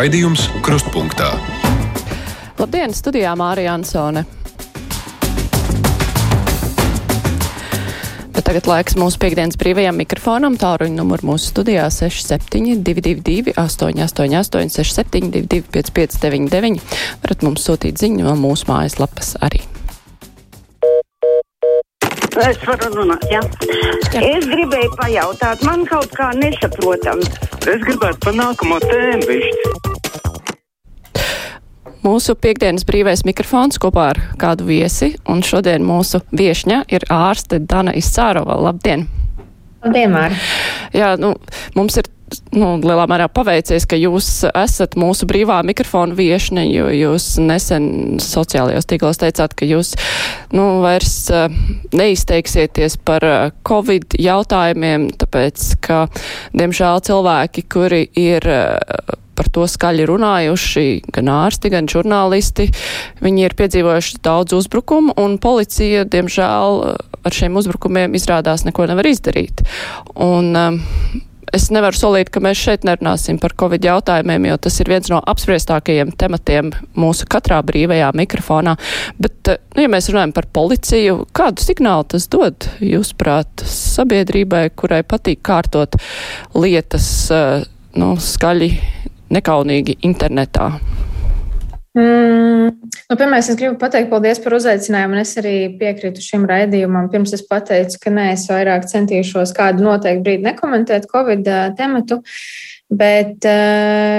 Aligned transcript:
Raidījums 0.00 0.46
Krustpunktā. 0.64 1.26
Labdien, 2.56 2.94
studijā 2.96 3.34
Mārija 3.36 3.74
Ansone. 3.76 4.22
Bet 8.32 8.46
tagad 8.46 8.70
laiks 8.70 8.96
mūsu 8.96 9.20
piekdienas 9.20 9.60
brīvajam 9.60 10.00
mikrofonam. 10.00 10.56
Tāruņa 10.62 10.96
numur 11.02 11.20
mūsu 11.28 11.50
studijā 11.50 11.90
6722, 11.92 13.52
888, 13.60 14.72
672, 14.88 15.68
559, 15.76 16.80
varat 17.26 17.44
mums 17.44 17.68
sūtīt 17.68 18.00
ziņu 18.00 18.24
no 18.24 18.38
mūsu 18.40 18.72
mājaslapas 18.72 19.34
arī. 19.44 19.60
Es 22.40 22.56
varu 22.64 22.88
runāt, 22.94 23.24
jā. 23.28 23.40
Jā. 24.14 24.20
Es 24.24 24.46
gribēju 24.48 24.94
pajautāt, 24.96 25.60
man 25.66 25.82
kaut 25.88 26.08
kā 26.16 26.30
nesaprotam. 26.38 27.20
Es 27.68 27.82
gribētu 27.84 28.22
par 28.24 28.36
nākamo 28.38 28.78
tēmu 28.84 29.26
višķi. 29.28 29.72
Mūsu 32.00 32.32
piekdienas 32.40 32.86
brīvais 32.88 33.26
mikrofons 33.28 33.76
kopā 33.82 34.06
ar 34.14 34.22
kādu 34.40 34.64
viesi, 34.70 35.10
un 35.28 35.42
šodien 35.44 35.84
mūsu 35.84 36.22
viešņa 36.32 36.78
ir 36.88 37.04
ārste 37.12 37.60
Dana 37.60 37.92
Izcārova. 37.98 38.56
Labdien! 38.70 39.04
Labdien, 39.84 40.08
Māri! 40.14 40.40
Jā, 40.96 41.12
nu, 41.20 41.34
mums 41.76 42.00
ir 42.00 42.08
nu, 42.54 42.72
lielā 42.82 43.06
mērā 43.10 43.28
paveicies, 43.32 43.86
ka 43.88 43.98
jūs 43.98 44.28
esat 44.50 44.96
mūsu 45.00 45.28
brīvā 45.30 45.60
mikrofona 45.66 46.16
viešne, 46.18 46.66
jo 46.70 46.88
jūs 46.94 47.32
nesen 47.42 48.18
sociālajos 48.22 48.88
tīklos 48.90 49.20
teicāt, 49.22 49.54
ka 49.58 49.68
jūs 49.68 49.94
nu, 50.56 50.66
vairs 50.84 51.14
uh, 51.34 51.48
neizteiksieties 51.96 53.00
par 53.06 53.26
uh, 53.26 53.38
Covid 53.66 54.18
jautājumiem, 54.20 55.10
tāpēc, 55.20 55.70
ka, 55.84 56.04
diemžēl, 56.56 57.02
cilvēki, 57.10 57.66
kuri 57.70 58.04
ir 58.18 58.46
uh, 58.50 59.16
par 59.40 59.48
to 59.54 59.64
skaļi 59.70 60.04
runājuši 60.10 60.86
gan 61.16 61.30
ārsti, 61.32 61.72
gan 61.72 61.88
žurnālisti. 61.88 62.68
Viņi 63.24 63.46
ir 63.46 63.56
piedzīvojuši 63.56 64.20
daudz 64.26 64.52
uzbrukumu, 64.58 65.16
un 65.20 65.38
policija, 65.40 66.04
diemžēl, 66.12 66.84
ar 67.24 67.36
šiem 67.36 67.56
uzbrukumiem 67.56 68.16
izrādās 68.18 68.66
neko 68.68 68.90
nevar 68.90 69.08
izdarīt. 69.08 69.64
Un, 70.20 70.52
es 71.56 71.68
nevaru 71.74 71.98
solīt, 71.98 72.30
ka 72.32 72.42
mēs 72.44 72.60
šeit 72.60 72.86
nerunāsim 72.86 73.38
par 73.42 73.54
Covid 73.58 73.84
jautājumiem, 73.86 74.48
jo 74.50 74.58
tas 74.66 74.78
ir 74.82 74.90
viens 74.92 75.10
no 75.12 75.20
apspriestākajiem 75.32 76.12
tematiem 76.20 76.72
mūsu 76.98 77.28
katrā 77.30 77.60
brīvajā 77.66 78.12
mikrofonā. 78.16 78.76
Bet, 79.20 79.52
nu, 79.74 79.84
ja 79.84 79.90
mēs 79.92 80.10
runājam 80.12 80.34
par 80.36 80.48
policiju, 80.54 81.26
kādu 81.36 81.64
signālu 81.64 82.08
tas 82.14 82.28
dod, 82.32 82.70
jūsuprāt, 82.84 83.66
sabiedrībai, 83.66 84.68
kurai 84.78 85.02
patīk 85.06 85.42
kārtot 85.46 85.98
lietas, 86.56 87.10
nu, 87.98 88.14
skaļi 88.30 88.72
nekaunīgi 89.30 90.00
internetā? 90.06 90.72
Mm, 91.98 92.70
nu, 93.10 93.16
pirmā, 93.18 93.40
es 93.42 93.50
gribu 93.58 93.74
pateikt 93.80 94.12
paldies 94.12 94.38
par 94.42 94.54
uzaicinājumu, 94.54 95.16
un 95.16 95.22
es 95.24 95.32
arī 95.40 95.54
piekrītu 95.80 96.22
šim 96.22 96.44
raidījumam. 96.46 97.08
Pirms 97.10 97.34
es 97.34 97.42
pateicu, 97.46 97.98
ka 98.04 98.12
nē, 98.14 98.28
es 98.36 98.44
vairāk 98.50 98.86
centīšos 98.90 99.54
kādu 99.56 99.82
noteiktu 99.88 100.22
brīdi 100.26 100.46
nekomentēt 100.46 101.08
Covid 101.10 101.50
tematu, 101.78 102.20
bet 102.90 103.48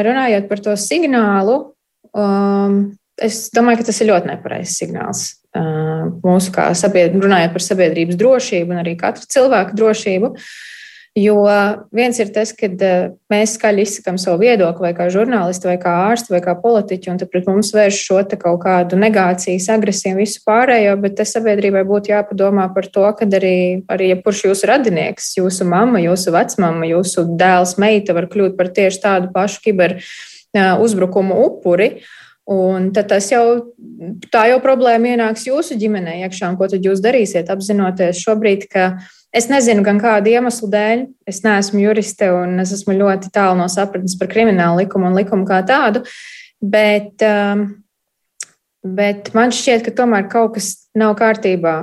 runājot 0.08 0.50
par 0.50 0.64
to 0.68 0.76
signālu, 0.80 1.62
um, 2.12 2.82
es 3.22 3.46
domāju, 3.56 3.80
ka 3.80 3.88
tas 3.92 4.04
ir 4.04 4.12
ļoti 4.12 4.34
nepareizs 4.34 4.76
signāls. 4.82 5.24
Mūsu 5.56 6.52
kā 6.56 6.70
sabiedrība, 6.76 7.24
runājot 7.28 7.56
par 7.56 7.64
sabiedrības 7.64 8.20
drošību 8.20 8.76
un 8.76 8.84
arī 8.84 8.98
katra 9.00 9.28
cilvēka 9.32 9.80
drošību. 9.80 10.36
Uh, 10.36 10.52
Jo 11.12 11.42
viens 11.92 12.16
ir 12.24 12.30
tas, 12.32 12.54
ka 12.56 12.70
mēs 13.28 13.58
skaļi 13.58 13.84
izsakām 13.84 14.16
savu 14.22 14.46
viedokli, 14.46 14.86
vai 14.86 14.92
kā 14.96 15.10
žurnālisti, 15.12 15.68
vai 15.68 15.76
kā 15.82 15.92
ārsti, 16.08 16.32
vai 16.32 16.40
kā 16.46 16.54
politiķi, 16.56 17.10
un 17.12 17.20
tad 17.20 17.28
pret 17.34 17.50
mums 17.52 17.74
vērš 17.76 18.00
šo 18.06 18.22
kaut 18.40 18.62
kādu 18.64 18.96
negācijas, 18.96 19.68
agresiju 19.76 20.16
un 20.16 20.22
visu 20.22 20.40
pārējo, 20.48 20.96
bet 21.04 21.20
te 21.20 21.28
sabiedrībai 21.28 21.84
būtu 21.90 22.14
jāpadomā 22.14 22.70
par 22.72 22.88
to, 22.88 23.04
ka 23.20 23.28
arī, 23.28 23.84
arī 23.92 24.14
jebkurš 24.14 24.46
jūsu 24.48 24.72
radinieks, 24.72 25.34
jūsu 25.36 25.68
mamma, 25.68 26.00
jūsu 26.00 26.32
vecmama, 26.32 26.88
jūsu 26.94 27.28
dēls, 27.36 27.76
meita 27.76 28.16
var 28.16 28.32
kļūt 28.32 28.56
par 28.56 28.72
tieši 28.72 29.04
tādu 29.04 29.36
pašu 29.36 29.66
kiber 29.68 30.00
uzbrukumu 30.56 31.44
upuri. 31.44 31.98
Un 32.52 32.94
tad 32.96 33.12
tas 33.12 33.28
jau, 33.32 33.74
tā 34.32 34.48
jau 34.50 34.64
problēma 34.64 35.12
ienāks 35.12 35.44
jūsu 35.46 35.76
ģimenē 35.80 36.22
iekšā, 36.24 36.50
un 36.50 36.58
ko 36.60 36.72
tad 36.72 36.88
jūs 36.88 37.04
darīsiet, 37.04 37.52
apzinoties 37.52 38.24
šobrīd, 38.24 38.66
ka 38.72 38.94
Es 39.32 39.48
nezinu, 39.48 39.84
gan 39.86 40.00
kādu 40.02 40.34
iemeslu 40.34 40.68
dēļ. 40.72 41.06
Es 41.30 41.40
neesmu 41.46 41.80
juriste 41.80 42.28
un 42.36 42.60
es 42.64 42.74
esmu 42.76 42.98
ļoti 42.98 43.32
tālu 43.32 43.62
no 43.62 43.70
sapratnes 43.72 44.18
par 44.20 44.28
kriminālu 44.32 44.84
likumu 44.84 45.08
un 45.08 45.16
likumu 45.16 45.48
kā 45.48 45.62
tādu. 45.68 46.04
Bet, 46.62 47.24
um, 47.24 47.64
bet 48.84 49.32
man 49.38 49.56
šķiet, 49.56 49.86
ka 49.88 49.96
tomēr 50.02 50.28
kaut 50.32 50.58
kas 50.58 50.74
nav 51.00 51.16
kārtībā. 51.20 51.76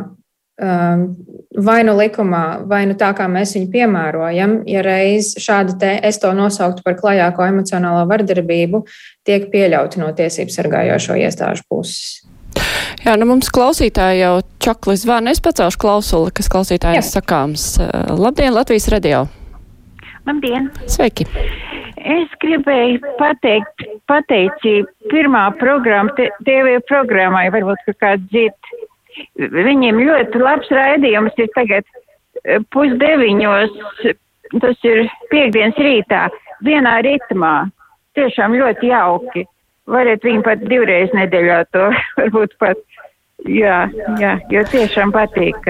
Um, 0.59 1.13
vai 1.55 1.85
nu 1.87 1.95
likumā, 1.95 2.67
vai 2.67 2.83
nu 2.91 2.97
tā, 2.99 3.13
kā 3.15 3.29
mēs 3.31 3.55
viņu 3.55 3.69
piemērojam, 3.71 4.57
ja 4.67 4.83
reiz 4.83 5.37
šāda 5.39 5.77
te, 5.79 5.93
es 6.05 6.19
to 6.19 6.33
nosauktu 6.35 6.83
par 6.83 6.99
klajāko 6.99 7.47
emocionālo 7.47 8.03
vardarbību, 8.11 8.83
tiek 9.27 9.47
pieļauti 9.53 10.03
no 10.03 10.11
tiesību 10.19 10.55
sargājošo 10.55 11.15
iestāžu 11.23 11.63
puses. 11.71 12.28
Jā, 13.05 13.15
nu 13.21 13.29
mums 13.31 13.51
klausītāji 13.55 14.23
jau 14.23 14.35
čakli 14.63 14.97
zvana. 15.01 15.33
Es 15.35 15.43
pacelšu 15.45 15.81
klausuli, 15.81 16.33
kas 16.37 16.51
klausītājiem 16.53 17.05
sakāms. 17.07 17.71
Labdien, 18.19 18.53
Latvijas 18.57 18.89
radio! 18.93 19.27
Labdien! 20.29 20.69
Sveiki! 20.91 21.29
Es 21.99 22.31
gribēju 22.43 23.01
pateikt, 23.19 23.87
pateicību 24.11 25.11
pirmā 25.11 25.49
programma, 25.59 26.13
TV 26.47 26.79
programmai, 26.89 27.49
varbūt, 27.55 27.81
ka 27.89 27.95
kāds 28.05 28.29
dzird. 28.31 28.75
Viņiem 29.39 29.99
ļoti 30.07 30.43
labs 30.43 30.71
raidījums 30.71 31.41
ir 31.43 31.51
tagad 31.57 31.89
pusdeviņos, 32.75 33.75
tas 34.63 34.87
ir 34.87 35.09
piekdienas 35.33 35.81
rītā, 35.83 36.29
vienā 36.65 36.99
ritmā. 37.07 37.55
Tiešām 38.19 38.55
ļoti 38.59 38.93
jauki. 38.93 39.45
Variet 39.89 40.25
viņu 40.27 40.45
pat 40.47 40.65
divreiz 40.69 41.13
nedēļā 41.17 41.63
to 41.73 41.89
varbūt 42.21 42.59
pat. 42.63 42.85
Jā, 43.47 43.85
jā, 44.19 44.33
jo 44.51 44.65
tiešām 44.67 45.13
patīk. 45.15 45.69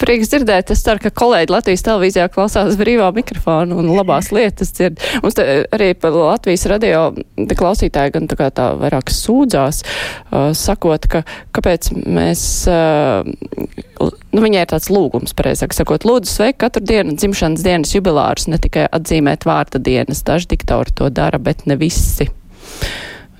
Prieks 0.00 0.28
dzirdēt. 0.32 0.72
Es 0.74 0.82
ceru, 0.84 1.00
ka 1.00 1.12
kolēģi 1.14 1.52
Latvijas 1.54 1.84
televīzijā 1.86 2.26
klausās 2.32 2.76
brīvā 2.76 3.06
mikrofonu 3.16 3.78
un 3.80 3.88
labās 3.94 4.28
lietas 4.34 4.74
dzird. 4.76 5.00
Mums 5.22 5.38
te 5.38 5.44
arī 5.72 5.92
Latvijas 6.02 6.66
radio 6.68 7.04
klausītāji 7.38 8.14
gan 8.16 8.28
tā 8.28 8.36
kā 8.40 8.50
tā 8.54 8.66
vairāk 8.80 9.12
sūdzās, 9.14 9.80
uh, 9.84 10.50
sakot, 10.58 11.06
ka 11.10 11.22
kāpēc 11.56 11.92
mēs, 12.02 12.42
uh, 12.68 14.10
nu 14.34 14.44
viņai 14.44 14.66
ir 14.66 14.72
tāds 14.74 14.90
lūgums, 14.92 15.36
pareizāk 15.38 15.76
sakot, 15.76 16.04
lūdzu 16.08 16.34
sveik 16.34 16.60
katru 16.60 16.84
dienu 16.84 17.16
dzimšanas 17.16 17.64
dienas 17.64 17.94
jubilārus, 17.96 18.50
ne 18.52 18.60
tikai 18.60 18.88
atzīmēt 18.90 19.48
vārda 19.48 19.80
dienas. 19.80 20.26
Daži 20.26 20.50
diktori 20.56 20.98
to 20.98 21.08
dara, 21.14 21.40
bet 21.40 21.64
ne 21.70 21.78
visi. 21.80 22.28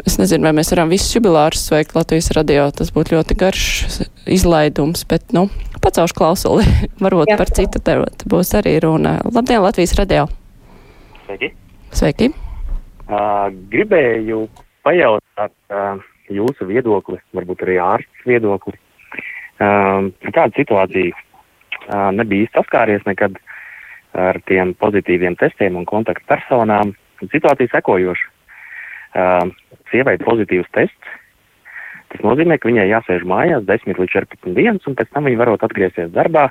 Es 0.09 0.17
nezinu, 0.17 0.47
vai 0.49 0.55
mēs 0.57 0.71
varam 0.73 0.91
visus 0.93 1.13
jubilārus 1.13 1.67
sveikt 1.69 1.93
Latvijas 1.97 2.31
radio. 2.37 2.65
Tas 2.73 2.93
būtu 2.95 3.19
ļoti 3.19 3.37
garš 3.41 3.65
izlaidums, 4.31 5.05
bet, 5.09 5.27
nu, 5.37 5.49
pacaušu 5.85 6.17
klausuli. 6.17 6.65
Varbūt 7.05 7.33
Jā. 7.33 7.39
par 7.41 7.53
citu 7.53 7.83
tematu 7.85 8.31
būs 8.33 8.55
arī 8.59 8.79
runa. 8.85 9.19
Labdien, 9.29 9.61
Latvijas 9.65 9.93
radio! 10.01 10.27
Sveiki! 11.27 11.53
Sveiki! 11.93 12.31
Uh, 13.11 13.51
gribēju 13.73 14.45
pajautāt 14.87 15.53
uh, 15.75 16.01
jūsu 16.31 16.69
viedokli, 16.71 17.19
varbūt 17.37 17.67
arī 17.67 17.77
ārsts 17.83 18.27
viedokli. 18.29 18.77
Uh, 19.61 20.09
kāda 20.31 20.55
situācija 20.57 21.13
uh, 21.13 22.09
nebija 22.17 22.49
saskāries 22.55 23.05
nekad 23.09 23.37
ar 24.17 24.41
tiem 24.49 24.73
pozitīviem 24.81 25.37
testiem 25.39 25.77
un 25.79 25.85
kontaktpersonām? 25.87 26.95
Situācija 27.21 27.69
sekojoša 27.75 28.31
uh, 29.15 29.47
sievai 29.91 30.17
pozitīvs 30.23 30.71
tests. 30.77 31.17
Tas 32.11 32.25
nozīmē, 32.27 32.59
ka 32.59 32.71
viņai 32.71 32.89
jāsēž 32.91 33.27
mājās 33.29 33.67
10 33.69 34.01
līdz 34.03 34.15
14 34.17 34.57
dienas, 34.57 34.87
un 34.91 34.97
pēc 34.99 35.13
tam 35.15 35.29
viņa 35.29 35.41
varot 35.41 35.67
atgriezties 35.67 36.11
darbā. 36.15 36.49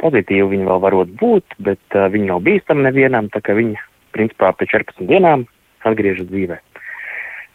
Pozitīvi 0.00 0.46
viņa 0.54 0.68
vēl 0.70 0.82
varot 0.86 1.14
būt, 1.20 1.58
bet 1.58 1.98
uh, 1.98 2.08
viņa 2.12 2.32
nav 2.32 2.44
bīstama 2.46 2.86
nevienam, 2.88 3.28
tā 3.34 3.42
ka 3.44 3.56
viņa, 3.58 3.82
principā, 4.16 4.54
pēc 4.56 4.76
14 4.76 5.10
dienām 5.10 5.44
atgriežas 5.88 6.30
dzīvē. 6.30 6.60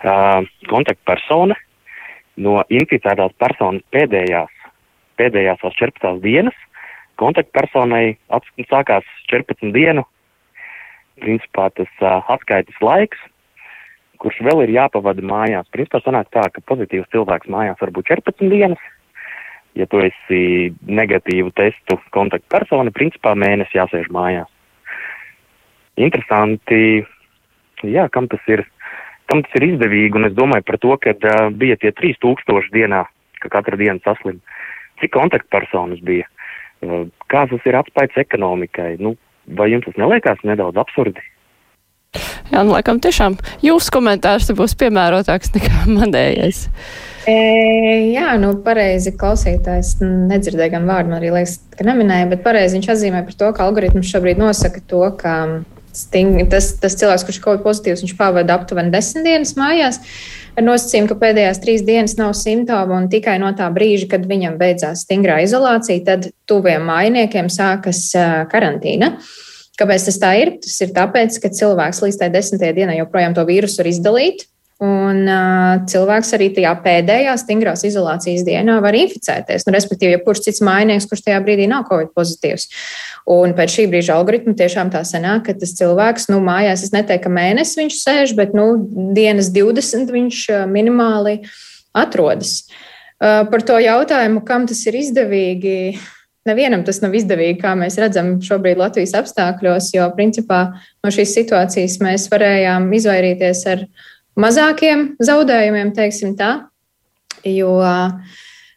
Uh, 0.04 0.44
kontaktpersona 0.68 1.56
no 2.44 2.60
inficētās 2.68 3.32
personas 3.40 3.86
pēdējās, 3.96 4.52
pēdējās 5.22 5.64
14 5.64 6.22
dienas 6.24 6.58
kontaktpersonai 7.22 8.18
sākās 8.70 9.06
14 9.30 9.74
dienu, 9.76 10.04
principā 11.22 11.70
tas 11.78 11.90
uh, 12.02 12.22
atskaites 12.34 12.80
laiks, 12.82 13.20
kurš 14.24 14.40
vēl 14.48 14.64
ir 14.66 14.76
jāpavada 14.78 15.24
mājās. 15.26 15.70
Principā 15.76 16.00
sanāk 16.04 16.32
tā, 16.34 16.48
ka 16.52 16.64
pozitīvs 16.70 17.12
cilvēks 17.14 17.52
mājās 17.52 17.82
var 17.82 17.92
būt 17.96 18.12
14 18.12 18.52
dienas. 18.52 18.84
Ja 19.74 19.88
tu 19.90 20.00
esi 20.06 20.72
negatīvu 20.86 21.52
testu 21.58 21.98
kontaktpersona, 22.14 22.94
principā 22.94 23.34
mēnesi 23.36 23.80
jāsēž 23.80 24.12
mājās. 24.14 24.50
Interesanti 25.98 27.04
jā, 27.90 28.06
kam 28.14 28.30
tas 28.32 28.44
ir, 28.52 28.64
kam 29.32 29.44
tas 29.46 29.58
ir 29.60 29.68
izdevīgi, 29.72 30.16
un 30.20 30.30
es 30.30 30.38
domāju 30.38 30.68
par 30.70 30.80
to, 30.82 30.94
ka 31.02 31.16
uh, 31.18 31.50
bija 31.50 31.78
tie 31.82 31.92
3000 31.96 32.72
dienā, 32.74 33.04
ka 33.42 33.52
katra 33.58 33.80
diena 33.80 34.00
saslim. 34.06 34.40
Cik 35.02 35.14
kontaktpersonas 35.18 36.02
bija? 36.06 36.30
Uh, 36.86 37.10
kā 37.34 37.46
tas 37.50 37.70
ir 37.70 37.80
atspējas 37.82 38.24
ekonomikai? 38.28 38.96
Nu, 39.02 39.16
vai 39.58 39.72
jums 39.74 39.90
tas 39.90 40.00
neliekās 40.00 40.46
nedaudz 40.48 40.80
absurdi? 40.80 41.26
Jā, 42.52 42.62
nu, 42.62 42.74
laikam 42.76 43.00
tiešām 43.04 43.38
jūsu 43.64 43.94
komentārs 43.96 44.52
būs 44.58 44.76
piemērotāks 44.80 45.54
nekā 45.56 45.86
manējais. 45.98 46.66
E, 47.24 47.36
jā, 48.12 48.34
nu, 48.42 48.52
pareizi 48.66 49.14
klausītājs 49.16 49.96
nedzirdēja 50.04 50.74
gan 50.76 50.90
vārdu, 50.90 51.14
man 51.14 51.22
arī 51.22 51.32
liekas, 51.38 51.62
ka 51.78 51.88
neminēja, 51.88 52.28
bet 52.34 52.44
pareizi 52.44 52.76
viņš 52.78 52.90
atzīmē 52.92 53.24
par 53.24 53.38
to, 53.40 53.52
ka 53.56 53.68
algoritms 53.68 54.10
šobrīd 54.12 54.42
nosaka 54.42 54.84
to, 54.92 55.06
ka 55.22 55.38
sting, 55.96 56.42
tas, 56.52 56.74
tas 56.82 56.98
cilvēks, 57.00 57.24
kurš 57.28 57.40
ir 57.40 57.46
kaut 57.46 57.64
pozitīvs, 57.66 58.04
viņš 58.04 58.16
pavada 58.20 58.58
aptuveni 58.58 58.92
desmit 58.94 59.28
dienas 59.28 59.54
mājās. 59.60 60.02
Ar 60.54 60.66
nosacījumu, 60.68 61.10
ka 61.10 61.18
pēdējās 61.22 61.62
trīs 61.64 61.86
dienas 61.86 62.18
nav 62.20 62.36
simptomu, 62.38 62.98
un 62.98 63.08
tikai 63.10 63.40
no 63.42 63.50
tā 63.58 63.70
brīža, 63.74 64.10
kad 64.12 64.28
viņam 64.30 64.60
beidzās 64.60 65.06
stingrā 65.08 65.40
izolācija, 65.46 66.04
tad 66.06 66.28
tuviem 66.50 66.86
mājiniekiem 66.90 67.50
sākas 67.54 68.06
karantīna. 68.52 69.16
Kāpēc 69.80 70.08
tas 70.10 70.20
tā 70.22 70.34
ir? 70.38 70.56
Tas 70.62 70.76
ir 70.86 70.94
tāpēc, 70.94 71.40
ka 71.42 71.50
cilvēks 71.50 72.04
līdz 72.06 72.20
tai 72.22 72.30
desmitajai 72.34 72.76
dienai 72.78 73.00
joprojām 73.00 73.34
to 73.38 73.46
vīrusu 73.48 73.82
var 73.82 73.90
izdalīt, 73.90 74.46
Un 74.84 75.28
uh, 75.30 75.84
cilvēks 75.88 76.34
arī 76.36 76.50
tajā 76.56 76.72
pēdējā 76.84 77.34
stingrās 77.40 77.86
izolācijas 77.88 78.42
dienā 78.44 78.80
var 78.84 78.96
inficēties. 78.98 79.68
Nu, 79.68 79.74
respektīvi, 79.76 80.16
ja 80.16 80.22
kurš 80.24 80.48
cits 80.48 80.64
mājinieks, 80.66 81.06
kurš 81.08 81.22
tajā 81.28 81.40
brīdī 81.46 81.68
nav 81.70 81.86
covid 81.88 82.10
pozitīvs. 82.18 82.66
Un 83.32 83.54
pēc 83.56 83.78
šī 83.78 83.86
brīža 83.92 84.18
algoritma 84.18 84.56
tiešām 84.60 84.90
tā 84.92 85.04
sanāk, 85.08 85.46
ka 85.48 85.56
tas 85.62 85.76
cilvēks, 85.78 86.28
nu, 86.34 86.42
mājās 86.44 86.84
es 86.88 86.92
neteiktu, 86.96 87.28
ka 87.28 87.32
mēnesis 87.32 87.80
viņš 87.80 88.00
sēž, 88.02 88.34
bet, 88.40 88.58
nu, 88.58 88.66
dienas 89.16 89.54
20 89.56 90.12
viņš 90.18 90.42
minimāli 90.74 91.38
atrodas. 91.96 92.64
Uh, 93.22 93.46
par 93.54 93.64
to 93.64 93.78
jautājumu, 93.80 94.42
kam 94.44 94.66
tas 94.68 94.82
ir 94.90 94.98
izdevīgi, 95.00 95.78
nevienam 96.50 96.84
tas 96.86 97.02
nav 97.04 97.16
izdevīgi, 97.18 97.60
kā 97.62 97.74
mēs 97.80 97.98
redzam 98.02 98.36
šobrīd 98.44 98.80
Latvijas 98.82 99.16
apstākļos, 99.20 99.92
jo 99.96 100.08
principā 100.18 100.64
no 101.04 101.14
šīs 101.14 101.36
situācijas 101.40 102.00
mēs 102.04 102.30
varējām 102.32 102.90
izvairīties 103.00 103.66
ar 103.74 103.86
mazākiem 104.40 105.14
zaudējumiem, 105.24 105.94
teiksim 105.96 106.34
tā, 106.40 106.56
jo 107.48 107.78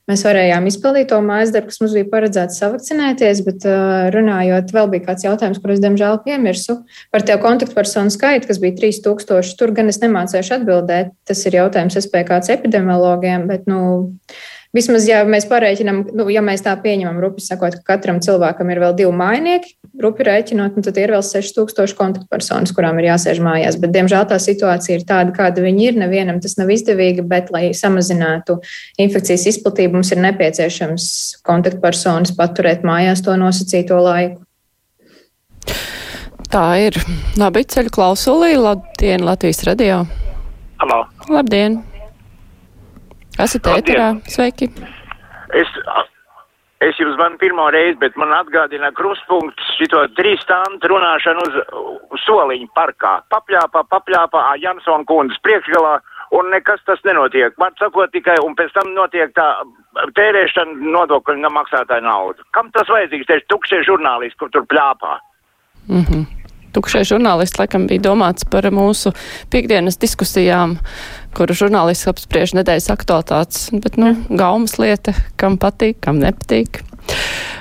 mēs 0.07 0.23
varējām 0.23 0.69
izpildīt 0.71 1.09
to 1.11 1.19
mājas 1.25 1.51
darbu, 1.55 1.73
kas 1.73 1.81
mums 1.83 1.95
bija 1.97 2.09
paredzēts 2.13 2.61
savakcinēties, 2.63 3.43
bet 3.47 3.67
runājot, 4.15 4.71
vēl 4.77 4.91
bija 4.93 5.07
kāds 5.09 5.27
jautājums, 5.27 5.61
kurus, 5.63 5.83
diemžēl, 5.83 6.21
piemirsu 6.27 6.79
par 7.15 7.27
tev 7.27 7.41
kontaktpersonu 7.43 8.15
skaitu, 8.15 8.47
kas 8.51 8.61
bija 8.63 8.77
3000. 8.79 9.57
Tur 9.59 9.75
gan 9.75 9.91
es 9.91 9.99
nemācēšu 10.05 10.61
atbildēt. 10.61 11.11
Tas 11.27 11.43
ir 11.49 11.59
jautājums 11.59 11.99
SPKC 11.99 12.55
epidemiologiem, 12.61 13.49
bet, 13.51 13.67
nu, 13.71 14.07
Vismaz, 14.77 15.07
ja 15.09 15.23
mēs 15.25 15.47
parēķinām, 15.49 16.03
nu, 16.19 16.27
ja 16.29 16.43
mēs 16.45 16.61
tā 16.67 16.75
pieņemam, 16.81 17.17
rupi 17.23 17.41
sakot, 17.41 17.79
ka 17.79 17.95
katram 17.95 18.19
cilvēkam 18.25 18.69
ir 18.73 18.81
vēl 18.83 18.97
divi 18.99 19.13
mājnieki, 19.17 19.73
rupi 20.03 20.27
rēķinot, 20.27 20.77
nu, 20.77 20.85
tad 20.85 20.99
ir 21.01 21.15
vēl 21.15 21.25
6000 21.25 21.97
kontaktpersonas, 21.97 22.75
kurām 22.77 23.01
ir 23.01 23.09
jāsēž 23.09 23.41
mājās. 23.45 23.79
Bet, 23.81 23.95
diemžēl, 23.97 24.27
tā 24.29 24.37
situācija 24.43 24.99
ir 24.99 25.07
tāda, 25.09 25.33
kāda 25.37 25.65
viņi 25.65 25.89
ir. 25.89 25.99
Nevienam 26.03 26.43
tas 26.45 26.59
nav 26.61 26.75
izdevīgi, 26.75 27.25
bet, 27.25 27.49
lai 27.55 27.71
samazinātu 27.79 28.59
infekcijas 29.01 29.49
izplatību, 29.55 29.97
mums 29.97 30.13
ir 30.13 30.21
nepieciešams 30.27 31.09
kontaktpersonas 31.47 32.37
paturēt 32.37 32.85
mājās 32.85 33.25
to 33.25 33.39
nosacīto 33.41 34.03
laiku. 34.05 34.43
Tā 36.53 36.69
ir. 36.85 37.01
Labi, 37.41 37.65
ceļu 37.65 37.97
klausulī. 37.97 38.55
Labdien, 38.61 39.25
Latvijas 39.25 39.65
radio. 39.67 40.05
Halo. 40.83 41.07
Labdien. 41.33 41.81
Esat 43.37 43.69
ēterā, 43.69 44.13
sveiki! 44.33 44.71
Es, 45.57 45.73
es 46.85 47.01
jums 47.01 47.17
zvanu 47.19 47.37
pirmo 47.41 47.67
reizi, 47.75 47.99
bet 48.01 48.17
man 48.17 48.33
atgādina 48.33 48.89
kruspunkts 48.97 49.75
šito 49.77 50.01
trīs 50.17 50.41
stānu 50.45 50.81
runāšanu 50.93 51.45
uz, 51.45 51.59
uz 52.17 52.25
soliņu 52.25 52.71
parkā. 52.77 53.19
Papļāpā, 53.33 53.85
papļāpā, 53.93 54.45
Jansona 54.63 55.05
kundas 55.09 55.41
priekšgalā, 55.45 55.99
un 56.39 56.49
nekas 56.55 56.81
tas 56.89 57.03
nenotiek. 57.05 57.53
Man 57.61 57.77
sakot 57.81 58.15
tikai, 58.17 58.39
un 58.45 58.57
pēc 58.57 58.73
tam 58.79 58.95
notiek 58.97 59.37
tā 59.37 59.51
tērēšana 60.17 60.93
nodokļu 60.97 61.53
maksātāju 61.59 62.09
naudu. 62.09 62.49
Kam 62.57 62.73
tas 62.73 62.89
vajadzīgs? 62.89 63.29
Tieši 63.29 63.49
tukšie 63.53 63.85
žurnālisti, 63.85 64.41
kur 64.41 64.53
tur 64.55 64.65
pļāpā. 64.73 65.21
Mm 65.93 66.03
-hmm. 66.09 66.27
Tukšie 66.77 67.07
žurnālisti 67.09 67.57
laikam 67.57 67.87
bija 67.89 68.03
domāts 68.11 68.45
par 68.53 68.67
mūsu 68.75 69.15
piekdienas 69.53 69.97
diskusijām 69.97 70.77
kuru 71.37 71.57
žurnālisti 71.57 72.11
apspriež 72.11 72.57
nedēļas 72.57 72.91
aktualitātes, 72.95 73.69
bet, 73.85 74.01
nu, 74.01 74.15
gaumas 74.33 74.79
lieta, 74.81 75.15
kam 75.41 75.61
patīk, 75.61 76.01
kam 76.05 76.21
nepatīk. 76.23 76.83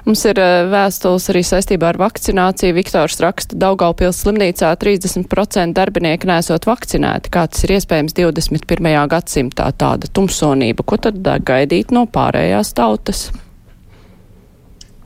Mums 0.05 0.21
ir 0.29 0.39
eh, 0.41 0.67
vēstules 0.69 1.29
arī 1.33 1.41
saistībā 1.45 1.91
ar 1.91 1.99
vakcināciju. 2.01 2.75
Viktors 2.77 3.17
raksta, 3.23 3.57
Daugaupils 3.61 4.19
slimnīcā 4.21 4.71
30% 4.81 5.73
darbinieki 5.77 6.29
nesot 6.29 6.67
vakcinēti. 6.69 7.31
Kā 7.33 7.47
tas 7.49 7.65
ir 7.65 7.75
iespējams 7.77 8.13
21. 8.17 8.91
gadsimtā 9.11 9.71
tāda 9.77 10.09
tumsonība? 10.13 10.85
Ko 10.85 11.01
tad 11.01 11.21
gaidīt 11.45 11.93
no 11.95 12.05
pārējās 12.05 12.73
tautas? 12.77 13.27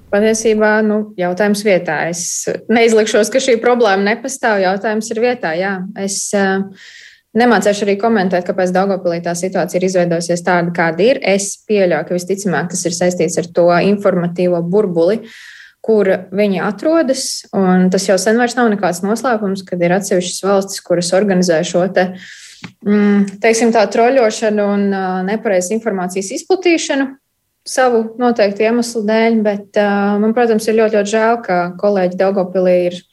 Patiesībā 0.10 0.80
nu, 0.88 1.02
jautājums 1.20 1.62
vietā. 1.64 2.00
Es 2.10 2.50
neizlikšos, 2.72 3.30
ka 3.30 3.42
šī 3.44 3.60
problēma 3.62 4.16
nepastāv. 4.16 4.64
Jautājums 4.64 5.12
ir 5.14 5.22
vietā. 5.22 5.54
Jā. 5.56 5.76
Es, 6.02 6.24
uh, 6.34 6.66
Nemācīšu 7.38 7.86
arī 7.86 7.94
komentēt, 8.02 8.48
kāpēc 8.48 8.72
Daugopilī 8.74 9.20
tā 9.22 9.36
situācija 9.38 9.78
ir 9.78 9.86
izveidojusies 9.86 10.42
tāda, 10.46 10.72
kāda 10.74 11.06
ir. 11.06 11.20
Es 11.22 11.52
pieļauju, 11.70 12.08
ka 12.08 12.18
visticamāk 12.18 12.72
tas 12.72 12.82
ir 12.90 12.96
saistīts 12.98 13.38
ar 13.38 13.50
to 13.54 13.68
informatīvo 13.86 14.64
burbuli, 14.66 15.20
kur 15.86 16.10
viņi 16.34 16.64
atrodas. 16.66 17.28
Tas 17.94 18.10
jau 18.10 18.18
sen 18.18 18.42
vairs 18.42 18.58
nav 18.58 18.72
nekāds 18.74 19.04
noslēpums, 19.06 19.62
kad 19.68 19.86
ir 19.86 19.94
atsevišķas 20.00 20.46
valstis, 20.48 20.82
kuras 20.86 21.14
organizē 21.14 21.62
šo 21.70 21.86
te, 21.94 22.10
mm, 22.82 23.40
teiksim, 23.46 23.76
tā 23.78 23.86
troļošanu 23.94 24.66
un 24.74 24.90
nepareizu 25.30 25.78
informācijas 25.78 26.34
izplatīšanu 26.40 27.12
savu 27.70 28.08
noteiktu 28.18 28.66
iemeslu 28.66 29.06
dēļ. 29.06 29.42
Bet 29.46 29.78
man, 29.78 30.34
protams, 30.34 30.66
ir 30.66 30.82
ļoti, 30.82 30.98
ļoti 30.98 31.14
žēl, 31.14 31.42
ka 31.46 31.62
kolēģi 31.78 32.18
Daugopilī 32.18 32.78
ir 32.90 33.04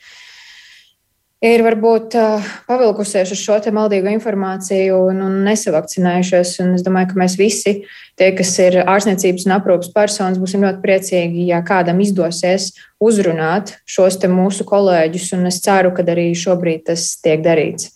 ir 1.45 1.63
varbūt 1.65 2.17
uh, 2.17 2.47
pavilkusies 2.69 3.33
uz 3.35 3.41
šo 3.41 3.59
maldīgo 3.75 4.09
informāciju 4.15 4.99
un, 5.11 5.21
un 5.27 5.37
nesavakcinējušies. 5.47 6.55
Un 6.65 6.75
es 6.79 6.85
domāju, 6.87 7.13
ka 7.13 7.21
mēs 7.21 7.37
visi, 7.41 7.75
tie, 8.17 8.31
kas 8.37 8.55
ir 8.63 8.81
ārstniecības 8.85 9.47
un 9.49 9.57
aprūpas 9.59 9.93
personas, 9.95 10.41
būsim 10.41 10.65
ļoti 10.65 10.83
priecīgi, 10.85 11.47
ja 11.51 11.61
kādam 11.67 12.01
izdosies 12.05 12.73
uzrunāt 13.03 13.77
šos 13.85 14.19
mūsu 14.27 14.65
kolēģus. 14.69 15.33
Un 15.37 15.47
es 15.53 15.61
ceru, 15.65 15.93
ka 15.97 16.07
arī 16.07 16.33
šobrīd 16.35 16.87
tas 16.91 17.15
tiek 17.21 17.45
darīts. 17.45 17.93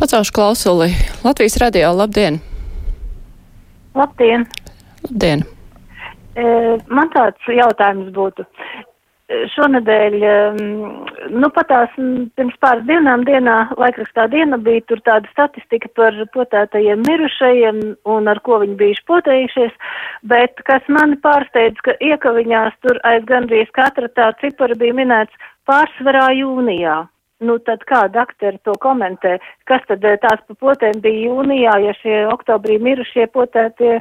Pacaušu 0.00 0.32
klausuli 0.34 0.90
Latvijas 1.24 1.58
radio. 1.62 1.92
Labdien! 1.94 2.40
Labdien! 3.94 4.48
Labdien. 5.04 5.44
Man 6.34 7.10
tāds 7.14 7.46
jautājums 7.46 8.08
būtu 8.14 8.42
šonadēļ, 9.28 10.16
nu 11.32 11.48
patās 11.56 11.92
pirms 11.96 12.56
pāris 12.60 12.84
dienām 12.88 13.24
dienā, 13.24 13.56
laikrakstā 13.80 14.26
diena 14.32 14.58
bija 14.60 14.84
tur 14.88 15.00
tāda 15.06 15.30
statistika 15.32 15.88
par 15.96 16.18
potētajiem 16.34 17.00
mirušajiem 17.06 17.80
un 18.04 18.28
ar 18.28 18.42
ko 18.44 18.60
viņi 18.60 18.76
bijuši 18.82 19.06
potējušies, 19.08 19.72
bet 20.28 20.60
kas 20.68 20.84
mani 20.92 21.16
pārsteidz, 21.24 21.80
ka 21.86 21.96
iekaviņās 22.04 22.76
tur 22.84 23.00
aiz 23.08 23.24
gandrīz 23.30 23.72
katra 23.72 24.12
tā 24.12 24.30
cipara 24.42 24.76
bija 24.76 24.96
minēts 25.00 25.50
pārsvarā 25.64 26.28
jūnijā. 26.36 27.00
Nu, 27.44 27.58
tad 27.58 27.82
kā 27.88 28.04
dakteri 28.12 28.60
to 28.64 28.76
komentē? 28.80 29.38
Kas 29.68 29.82
tad 29.88 30.04
eh, 30.06 30.16
tās 30.22 30.40
pa 30.46 30.54
potēm 30.54 31.00
bija 31.04 31.28
jūnijā, 31.28 31.74
ja 31.88 31.94
šie 32.00 32.20
oktobrī 32.32 32.78
mirušie 32.80 33.26
potētie 33.34 33.98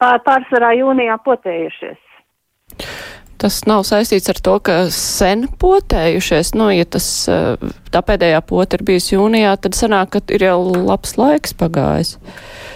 pār, 0.00 0.22
pārsvarā 0.28 0.72
jūnijā 0.78 1.18
potējušies? 1.26 3.05
Tas 3.36 3.60
nav 3.68 3.84
saistīts 3.84 4.30
ar 4.32 4.40
to, 4.40 4.56
ka 4.64 4.76
sen 4.94 5.46
potējušies. 5.60 6.54
Nu, 6.56 6.70
ja 6.72 6.86
tas, 6.88 7.06
eh, 7.28 7.70
tā 7.92 8.02
pēdējā 8.06 8.40
pota 8.48 8.78
ir 8.78 8.84
bijusi 8.88 9.16
jūnijā, 9.16 9.56
tad 9.60 9.76
sanāk, 9.76 10.16
ka 10.16 10.20
ir 10.32 10.48
jau 10.48 10.58
labs 10.72 11.16
laiks 11.20 11.56
pagājis. 11.56 12.16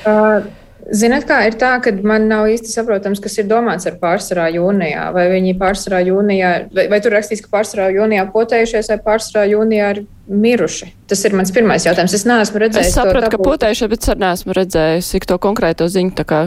Uh. 0.05 0.49
Ziniet, 0.91 1.23
kā 1.29 1.37
ir 1.47 1.55
tā, 1.61 1.77
ka 1.85 1.93
man 2.03 2.25
nav 2.27 2.49
īsti 2.51 2.73
saprotams, 2.73 3.21
kas 3.23 3.37
ir 3.39 3.47
domāts 3.47 3.87
ar 3.87 3.95
pārsvarā 4.01 4.49
jūnijā. 4.57 5.05
Vai 5.15 5.29
viņi 5.31 5.53
pārsvarā 5.61 6.01
jūnijā, 6.09 6.51
vai, 6.75 6.89
vai 6.91 6.99
tur 7.05 7.15
rakstīts, 7.15 7.45
ka 7.45 7.53
pārsvarā 7.53 7.93
jūnijā 7.95 8.25
potējušies, 8.33 8.91
vai 8.91 8.99
pārsvarā 9.05 9.45
jūnijā 9.53 9.93
ir 9.95 10.03
miruši? 10.27 10.91
Tas 11.11 11.23
ir 11.29 11.37
mans 11.39 11.55
pirmais 11.55 11.87
jautājums. 11.87 12.17
Es 12.19 12.27
neesmu 12.27 12.65
redzējis. 12.65 12.91
Es 12.91 12.99
sapratu, 12.99 13.31
ka 13.37 13.43
potējušies, 13.45 13.93
bet 13.93 14.09
es 14.09 14.21
neesmu 14.25 14.57
redzējis, 14.59 15.15
to 15.31 15.39
konkrēto 15.47 15.87
ziņu 15.87 16.17
tā 16.19 16.27
kā 16.27 16.43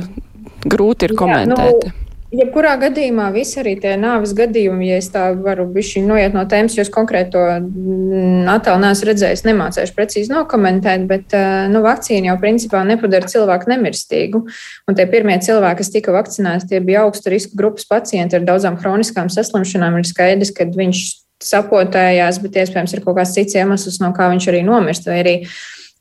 grūti 0.67 1.07
ir 1.07 1.15
komentēt. 1.19 1.87
Jā, 1.87 1.93
nu, 1.93 2.02
Jebkurā 2.33 2.71
gadījumā 2.81 3.27
visi 3.35 3.59
arī 3.61 3.75
tie 3.77 3.91
nāves 3.99 4.31
gadījumi, 4.33 4.87
ja 4.87 4.95
es 4.97 5.11
tā 5.13 5.27
varu 5.37 5.67
noiet 5.69 6.33
no 6.33 6.41
tēmas, 6.49 6.73
jo 6.73 6.81
es 6.81 6.89
konkrēto 6.89 7.41
mm, 7.59 8.47
attēlu 8.49 8.81
neesmu 8.81 9.09
redzējis, 9.11 9.43
nemācēšu 9.45 9.93
precīzi 9.93 10.33
nokomentēt, 10.33 11.05
bet 11.09 11.35
eh, 11.37 11.67
nu, 11.69 11.83
vakcīna 11.85 12.31
jau 12.31 12.37
principā 12.41 12.81
nepadara 12.89 13.29
cilvēku 13.29 13.69
nemirstīgu. 13.69 14.41
Un 14.89 14.97
tie 14.97 15.05
pirmie 15.11 15.37
cilvēki, 15.45 15.83
kas 15.83 15.93
tika 15.93 16.15
vakcinēti, 16.15 16.71
tie 16.71 16.81
bija 16.81 17.03
augsta 17.05 17.29
riska 17.29 17.59
grupas 17.59 17.85
pacienti 17.85 18.39
ar 18.39 18.47
daudzām 18.49 18.79
hroniskām 18.81 19.29
saslimšanām. 19.29 19.99
Ir 20.01 20.09
skaidrs, 20.09 20.55
ka 20.57 20.65
viņš 20.73 21.03
sapotējās, 21.43 22.41
bet 22.41 22.57
iespējams 22.63 22.97
ir 22.97 23.05
kaut 23.05 23.19
kāds 23.19 23.35
cits 23.37 23.59
iemesls, 23.59 24.01
no 24.01 24.09
kā 24.15 24.31
viņš 24.33 24.49
arī 24.49 24.65
nomirst. 24.65 25.05
Vai 25.11 25.21
arī 25.21 25.35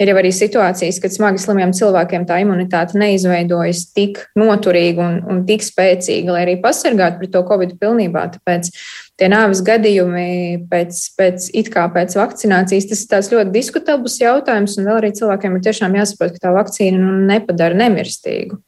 Ir 0.02 0.10
jau 0.10 0.16
arī 0.18 0.32
situācijas, 0.34 0.98
kad 0.98 1.14
smagi 1.14 1.38
slimiem 1.38 1.70
cilvēkiem 1.76 2.24
tā 2.26 2.40
imunitāte 2.42 2.98
neizveidojas 2.98 3.84
tik 3.94 4.18
noturīga 4.38 5.04
un, 5.04 5.20
un 5.30 5.42
tik 5.46 5.62
spēcīga, 5.62 6.34
lai 6.34 6.40
arī 6.46 6.56
pasargātu 6.64 7.20
pret 7.20 7.30
to 7.36 7.44
covid 7.46 7.76
pilnībā. 7.78 8.24
Tāpēc 8.34 8.72
tie 9.20 9.28
nāves 9.30 9.62
gadījumi 9.62 10.64
pēc, 10.72 11.04
pēc, 11.20 11.46
pēc 11.94 12.18
vakcinācijas, 12.18 12.88
tas 12.90 13.04
ir 13.04 13.12
tāds 13.14 13.30
ļoti 13.30 13.54
diskutabls 13.54 14.18
jautājums, 14.18 14.74
un 14.80 14.90
vēl 14.90 14.98
arī 15.04 15.12
cilvēkiem 15.20 15.54
ir 15.54 15.64
tiešām 15.68 15.94
jāsaprot, 16.00 16.34
ka 16.34 16.48
tā 16.48 16.56
vakcīna 16.56 16.98
nu, 16.98 17.14
nepadara 17.30 17.78
nemirstīgu. 17.84 18.58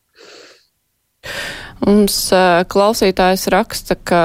Mums 1.82 2.18
klausītājs 2.70 3.48
raksta, 3.50 3.98
ka 3.98 4.22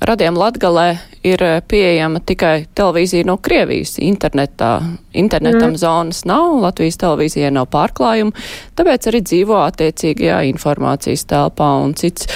radiem 0.00 0.36
Latgalē 0.38 0.98
ir 1.26 1.42
pieejama 1.68 2.20
tikai 2.24 2.68
televīzija 2.78 3.26
no 3.28 3.36
Krievijas 3.42 3.96
internetā. 4.02 4.78
Internetam 5.18 5.72
mm. 5.72 5.80
zonas 5.80 6.22
nav, 6.28 6.58
Latvijas 6.62 7.00
televīzijai 7.02 7.50
nav 7.54 7.68
pārklājumu, 7.72 8.34
tāpēc 8.78 9.08
arī 9.10 9.22
dzīvo 9.26 9.58
attiecīgajā 9.64 10.40
informācijas 10.52 11.26
telpā 11.28 11.70
un 11.82 11.96
cits 11.98 12.28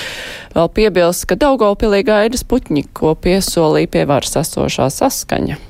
vēl 0.56 0.72
piebilst, 0.74 1.26
ka 1.30 1.38
Daugavpilī 1.38 2.02
gaidas 2.08 2.44
puķņi, 2.48 2.88
ko 2.96 3.14
piesolīja 3.14 3.92
pie 3.92 4.06
varas 4.10 4.36
esošā 4.42 4.90
saskaņa. 4.92 5.60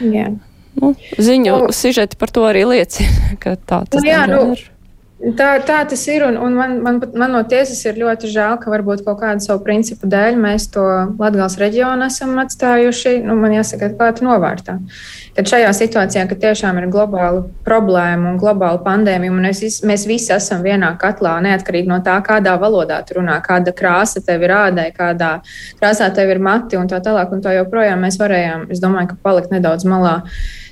Yeah. 0.00 0.36
Nu, 0.74 0.90
ziņu 1.22 1.58
nu, 1.64 1.74
sižeti 1.74 2.18
par 2.18 2.32
to 2.34 2.44
arī 2.48 2.64
liecina, 2.66 3.36
ka 3.42 3.54
tā 3.56 3.84
tas 3.86 4.02
nu, 4.02 4.10
jā, 4.10 4.24
nu, 4.30 4.40
ir. 4.56 4.64
Tā, 5.32 5.54
tā 5.64 5.78
tas 5.88 6.02
ir. 6.12 6.24
Un, 6.26 6.36
un 6.36 6.56
man, 6.58 6.74
man, 6.84 6.98
man 7.16 7.32
no 7.32 7.40
tiesas 7.48 7.80
ir 7.88 7.96
ļoti 8.00 8.28
žēl, 8.34 8.58
ka 8.60 8.72
varbūt 8.72 9.04
kaut 9.06 9.22
kādu 9.22 9.44
savu 9.44 9.62
principu 9.64 10.08
dēļ 10.10 10.36
mēs 10.40 10.68
to 10.74 10.84
Latvijas 11.16 11.56
reģionu 11.60 12.08
esam 12.10 12.36
atstājuši. 12.42 13.16
Nu, 13.24 13.38
man 13.40 13.54
jāsaka, 13.56 13.94
klāta 13.96 14.26
novārtā. 14.26 14.76
Tad 15.34 15.48
šajā 15.50 15.70
situācijā, 15.74 16.24
kad 16.30 16.38
tiešām 16.44 16.76
ir 16.78 16.84
globāla 16.94 17.40
problēma 17.66 18.30
un 18.30 18.36
globāla 18.38 18.78
pandēmija, 18.84 19.32
un 19.34 19.42
mēs, 19.42 19.80
mēs 19.82 20.06
visi 20.06 20.30
esam 20.34 20.62
vienā 20.62 20.92
katlā, 21.00 21.32
neatkarīgi 21.42 21.90
no 21.90 21.98
tā, 22.06 22.20
kādā 22.22 22.54
valodā 22.62 23.00
tu 23.06 23.18
runā, 23.18 23.40
kāda 23.42 23.74
krāsa 23.74 24.22
tev 24.22 24.46
ir 24.46 24.54
ādai, 24.54 24.88
kādā 24.94 25.32
krāsā 25.80 26.12
tev 26.14 26.30
ir 26.36 26.42
mati 26.42 26.78
un 26.78 26.86
tā 26.90 27.02
tālāk, 27.02 27.34
un 27.34 27.42
tā 27.42 27.56
joprojām 27.58 28.06
mēs 28.06 28.20
varējām, 28.22 28.68
es 28.70 28.82
domāju, 28.84 29.10
ka 29.10 29.20
palikt 29.26 29.50
nedaudz 29.54 29.88
malā 29.90 30.20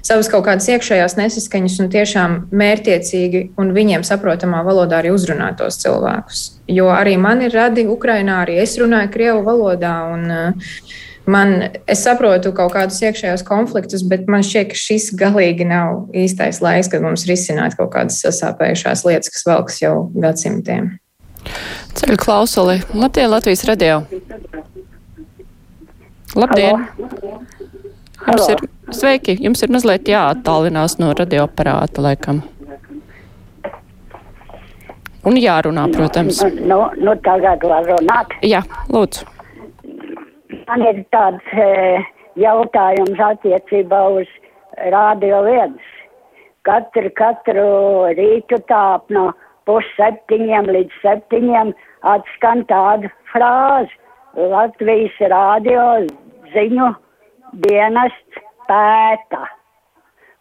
savas 0.02 0.30
kaut 0.30 0.46
kādas 0.46 0.66
iekšējās 0.70 1.18
nesaskaņas 1.18 1.78
un 1.82 1.90
tiešām 1.90 2.40
mērķiecīgi 2.62 3.44
un 3.58 3.74
viņiem 3.74 4.06
saprotamā 4.06 4.62
valodā 4.66 5.02
arī 5.02 5.10
uzrunāt 5.14 5.58
tos 5.58 5.78
cilvēkus. 5.82 6.42
Jo 6.70 6.90
arī 6.94 7.16
man 7.18 7.42
ir 7.46 7.54
radi 7.54 7.86
Ukrainā, 7.90 8.42
arī 8.46 8.60
es 8.62 8.74
runāju 8.78 9.10
Krievu 9.14 9.42
valodā. 9.46 9.94
Un, 10.14 10.26
uh, 10.30 11.00
Man, 11.26 11.68
es 11.86 12.00
saprotu 12.02 12.50
kaut 12.56 12.72
kādus 12.74 12.98
iekšējos 13.04 13.44
konfliktus, 13.46 14.02
bet 14.02 14.26
man 14.30 14.42
šķiet, 14.42 14.72
ka 14.72 14.78
šis 14.78 15.12
galīgi 15.18 15.66
nav 15.70 16.08
īstais 16.18 16.58
laiks, 16.64 16.90
kad 16.90 17.04
mums 17.04 17.28
risināt 17.30 17.76
kaut 17.78 17.92
kādas 17.94 18.18
sasāpējušās 18.24 19.04
lietas, 19.06 19.30
kas 19.30 19.46
velkas 19.46 19.78
jau 19.84 19.94
gadsimtiem. 20.18 20.96
Ceļu 21.94 22.18
klausuli. 22.18 22.80
Labdien, 22.94 23.30
Latvijas 23.30 23.62
radio! 23.70 24.02
Labdien! 26.34 26.88
Halo. 28.22 28.38
Jums 28.38 28.48
ir, 28.50 28.64
sveiki, 28.94 29.36
jums 29.42 29.62
ir 29.62 29.70
mazliet 29.74 30.10
jāattālinās 30.10 30.98
no 30.98 31.12
radioaparāta, 31.18 32.02
laikam. 32.02 32.42
Un 35.22 35.38
jārunā, 35.38 35.86
protams. 35.94 36.42
Nu, 36.66 36.80
nu 36.98 37.14
tagad 37.22 37.62
var 37.70 37.86
runāt. 37.86 38.34
Jā, 38.42 38.64
lūdzu. 38.90 39.31
Man 40.68 40.82
ir 40.86 41.00
tāds 41.14 41.54
e, 41.58 41.68
jautājums 42.38 43.20
attiecībā 43.30 44.00
uz 44.18 44.28
radio 44.94 45.42
viens. 45.46 45.88
Katru, 46.66 47.10
katru 47.18 47.64
rītu 48.18 48.60
tāp 48.68 49.10
no 49.10 49.30
pusseptiņiem 49.66 50.70
līdz 50.76 51.00
septiņiem 51.02 51.72
atskan 52.12 52.62
tāda 52.70 53.10
frāze 53.32 53.98
Latvijas 54.52 55.18
radio 55.32 55.82
ziņu 56.54 56.92
dienests 57.66 58.44
pēta. 58.68 59.42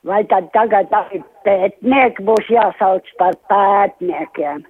Vai 0.08 0.22
tad 0.30 0.48
tagad 0.54 0.94
arī 0.98 1.22
pētnieki 1.46 2.24
būs 2.26 2.48
jāsauc 2.50 3.10
par 3.22 3.38
pētniekiem? 3.52 4.64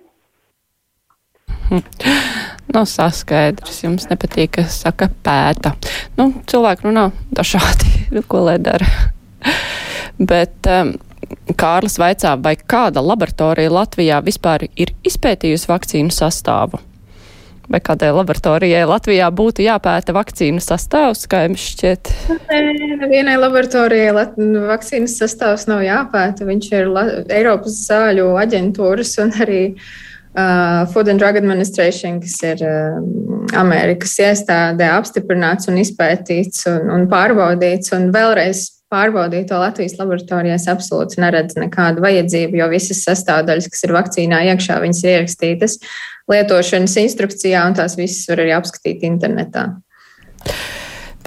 Nav 2.71 2.85
saskaidrs, 2.87 3.81
jums 3.83 4.07
nepatīk, 4.07 4.53
ka 4.55 4.63
saka 4.71 5.09
pēta. 5.25 5.73
Nu, 6.15 6.29
cilvēki 6.47 6.87
runā 6.87 7.09
dažādi, 7.35 7.89
nu, 8.15 8.23
ko 8.27 8.45
lai 8.47 8.57
dara. 8.63 8.87
Bet 10.31 10.69
um, 10.71 10.93
Kārlis 11.59 11.97
vaicā, 11.99 12.37
vai 12.39 12.55
kāda 12.55 13.03
laboratorija 13.03 13.73
Latvijā 13.73 14.21
vispār 14.23 14.69
ir 14.75 14.95
izpētījusi 15.07 15.71
vakcīnu 15.71 16.15
sastāvu? 16.15 16.79
vai 17.71 17.79
kādai 17.79 18.09
laboratorijai 18.11 18.83
Latvijā 18.83 19.29
būtu 19.31 19.63
jāpēta 19.63 20.11
vakcīnu 20.11 20.59
sastāvs, 20.59 21.21
kā 21.31 21.45
jums 21.45 21.69
šķiet? 21.71 22.09
Nevienai 22.99 23.37
laboratorijai 23.39 24.11
Lat 24.17 24.33
vakcīnas 24.35 25.15
sastāvs 25.21 25.69
nav 25.69 25.79
jāpēta. 25.85 26.43
Viņš 26.49 26.67
ir 26.73 26.91
La 26.91 27.05
Eiropas 27.31 27.77
zāļu 27.85 28.33
aģentūras 28.41 29.13
un 29.23 29.31
arī 29.45 29.61
uh, 29.69 29.85
Food 30.33 31.09
and 31.09 31.19
Drug 31.19 31.35
Administration, 31.35 32.21
kas 32.23 32.37
ir 32.47 32.61
uh, 32.63 33.01
Amerikas 33.59 34.13
iestādē 34.23 34.87
apstiprināts 34.95 35.67
un 35.67 35.81
izpētīts 35.81 36.63
un, 36.71 36.87
un 36.93 37.09
pārbaudīts. 37.11 37.91
Un 37.97 38.13
vēlreiz 38.15 38.63
pārbaudīt 38.91 39.49
to 39.51 39.59
Latvijas 39.59 39.97
laboratorijās 39.99 40.69
absolūti 40.71 41.19
neredz 41.23 41.59
nekādu 41.59 42.03
vajadzību, 42.05 42.61
jo 42.61 42.69
visas 42.71 43.03
sastāvdaļas, 43.07 43.67
kas 43.71 43.85
ir 43.87 43.95
vakcīnā 43.97 44.41
iekšā, 44.53 44.79
viņas 44.83 45.03
ir 45.03 45.13
ierakstītas 45.17 45.77
lietošanas 46.31 46.95
instrukcijā, 47.03 47.67
un 47.67 47.75
tās 47.75 47.99
visas 47.99 48.23
var 48.31 48.45
arī 48.45 48.55
apskatīt 48.55 49.03
internetā. 49.07 49.67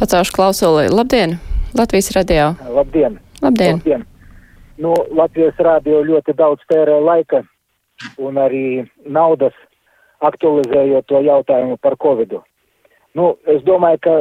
Pacaušu 0.00 0.32
klausuli. 0.32 0.88
Labdien! 0.88 1.36
Latvijas 1.76 2.12
radio! 2.16 2.54
Labdien! 2.72 3.20
Labdien! 3.44 3.80
Labdien. 3.80 4.06
Nu, 4.80 4.94
Latvijas 5.14 5.60
radio 5.62 6.00
ļoti 6.06 6.34
daudz 6.38 6.64
tērē 6.72 6.96
laika 7.04 7.44
un 8.18 8.40
arī 8.40 8.84
naudas 9.06 9.54
aktualizējot 10.24 11.06
to 11.10 11.20
jautājumu 11.24 11.76
par 11.82 11.96
Covid. 12.00 12.38
Nu, 13.14 13.34
es 13.50 13.62
domāju, 13.66 14.00
ka, 14.06 14.14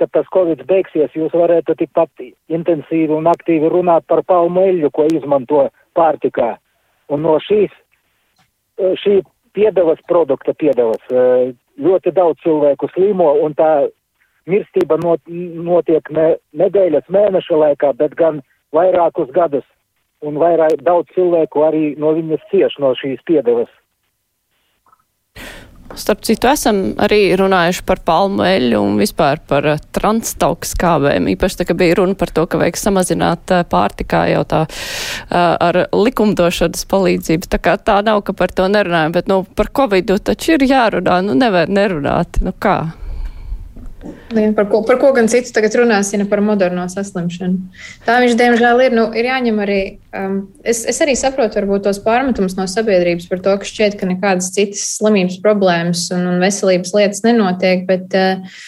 kad 0.00 0.12
tas 0.16 0.30
Covid 0.32 0.62
beigsies, 0.68 1.12
jūs 1.16 1.34
varētu 1.36 1.76
tikpat 1.80 2.24
intensīvi 2.48 3.12
un 3.16 3.28
aktīvi 3.30 3.68
runāt 3.72 4.06
par 4.08 4.22
palmu 4.24 4.64
eļļu, 4.70 4.90
ko 4.94 5.08
izmanto 5.12 5.66
pārtikā. 5.98 6.54
Un 7.10 7.24
no 7.26 7.36
šīs, 7.42 7.72
šī 9.02 9.20
piedevas 9.52 9.98
produkta 10.08 10.54
piedevas. 10.54 11.02
Eh, 11.10 11.52
ļoti 11.80 12.12
daudz 12.14 12.40
cilvēku 12.44 12.90
slimo 12.94 13.32
un 13.44 13.54
tā 13.58 13.88
mirstība 14.50 14.98
not, 15.02 15.20
notiek 15.26 16.06
ne 16.10 16.36
nedēļas 16.56 17.08
mēneša 17.08 17.60
laikā, 17.64 17.92
bet 17.98 18.16
gan 18.18 18.40
vairākus 18.76 19.30
gadus. 19.34 19.66
Un 20.20 20.36
vairāk 20.40 20.82
daudz 20.84 21.08
cilvēku 21.16 21.62
arī 21.64 21.84
no 22.00 22.12
viņas 22.16 22.42
cieš 22.52 22.76
no 22.82 22.92
šīs 22.98 23.22
piedevas. 23.28 23.70
Starp 25.98 26.20
citu, 26.22 26.46
esam 26.46 26.92
arī 27.02 27.32
runājuši 27.38 27.82
par 27.88 27.98
palmu 28.06 28.44
eļu 28.46 28.78
un 28.78 28.98
vispār 29.00 29.40
par 29.50 29.66
uh, 29.72 29.80
transtauku 29.96 30.68
skābēm. 30.68 31.26
Īpaši 31.32 31.58
tā, 31.58 31.66
ka 31.66 31.74
bija 31.74 31.96
runa 31.98 32.14
par 32.18 32.30
to, 32.34 32.44
ka 32.46 32.60
vajag 32.60 32.78
samazināt 32.78 33.50
uh, 33.50 33.64
pārtikā 33.66 34.22
jau 34.30 34.44
tā 34.52 34.60
uh, 34.68 35.34
ar 35.34 35.80
likumdošanas 35.90 36.86
palīdzību. 36.90 37.50
Tā 37.50 37.58
kā 37.64 37.74
tā 37.82 37.98
nav, 38.06 38.22
ka 38.28 38.36
par 38.38 38.54
to 38.54 38.68
nerunājam, 38.70 39.16
bet, 39.18 39.30
nu, 39.32 39.42
par 39.58 39.72
covidu 39.74 40.20
taču 40.22 40.54
ir 40.54 40.68
jārunā, 40.70 41.20
nu, 41.26 41.34
nevar 41.38 41.72
nerunāt. 41.72 42.38
Nu, 42.44 42.54
kā? 42.54 42.78
Jā, 44.00 44.48
par, 44.56 44.64
ko, 44.70 44.80
par 44.88 44.96
ko 45.00 45.10
gan 45.12 45.28
citu 45.28 45.52
tagad 45.52 45.74
runāsim, 45.76 46.22
ja 46.22 46.28
par 46.28 46.40
moderno 46.44 46.86
saslimšanu. 46.88 47.58
Tā 48.06 48.16
viņš, 48.22 48.36
diemžēl, 48.40 48.84
ir. 48.86 48.96
Nu, 48.96 49.06
ir 49.12 49.28
jāņem 49.28 49.60
arī. 49.60 49.80
Um, 50.16 50.38
es, 50.64 50.82
es 50.88 51.00
arī 51.04 51.16
saprotu, 51.18 51.60
varbūt 51.60 51.84
tos 51.84 52.00
pārmetumus 52.04 52.56
no 52.58 52.64
sabiedrības 52.70 53.28
par 53.30 53.42
to, 53.44 53.54
ka 53.60 53.68
šķiet, 53.68 53.98
ka 54.00 54.08
nekādas 54.08 54.52
citas 54.56 54.86
slimības 54.96 55.36
problēmas 55.44 56.06
un, 56.16 56.24
un 56.32 56.40
veselības 56.42 56.94
lietas 56.96 57.24
nenotiek. 57.26 57.84
Bet, 57.90 58.16
uh, 58.16 58.62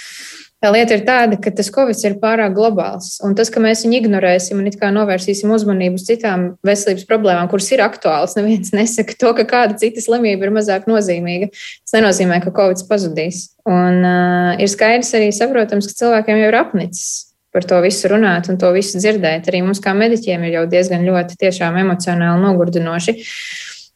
lieta 0.71 0.95
ir 0.95 1.01
tāda, 1.03 1.39
ka 1.43 1.51
tas 1.51 1.71
covid 1.75 1.99
ir 2.07 2.15
pārāk 2.23 2.53
globāls, 2.55 3.17
un 3.27 3.35
tas, 3.39 3.51
ka 3.51 3.59
mēs 3.63 3.83
viņu 3.83 3.99
ignorēsim 3.99 4.61
un 4.63 4.69
it 4.71 4.77
kā 4.79 4.93
novērsīsim 4.95 5.51
uzmanību 5.51 5.99
uz 5.99 6.07
citām 6.07 6.45
veselības 6.67 7.09
problēmām, 7.09 7.51
kuras 7.51 7.73
ir 7.75 7.83
aktuālas, 7.83 8.37
neviens 8.39 8.71
nesaka 8.79 9.19
to, 9.19 9.35
ka 9.41 9.49
kāda 9.49 9.81
cita 9.81 10.05
slimība 10.05 10.47
ir 10.47 10.55
mazāk 10.55 10.87
nozīmīga. 10.91 11.51
Tas 11.83 11.99
nenozīmē, 11.99 12.39
ka 12.45 12.55
covid 12.55 12.87
pazudīs. 12.87 13.49
Un 13.67 14.07
uh, 14.07 14.55
ir 14.63 14.71
skaidrs 14.71 15.11
arī 15.19 15.33
saprotams, 15.35 15.91
ka 15.91 15.99
cilvēkiem 16.05 16.43
jau 16.45 16.49
ir 16.53 16.59
apnicis 16.63 17.11
par 17.53 17.67
to 17.69 17.83
visu 17.85 18.09
runāt 18.09 18.49
un 18.49 18.57
to 18.57 18.71
visu 18.73 18.97
dzirdēt. 19.03 19.51
Arī 19.51 19.61
mums 19.67 19.83
kā 19.83 19.93
mediķiem 19.97 20.47
ir 20.49 20.55
jau 20.57 20.65
diezgan 20.73 21.05
ļoti 21.05 21.37
tiešām 21.43 21.77
emocionāli 21.83 22.41
nogurdinoši 22.47 23.19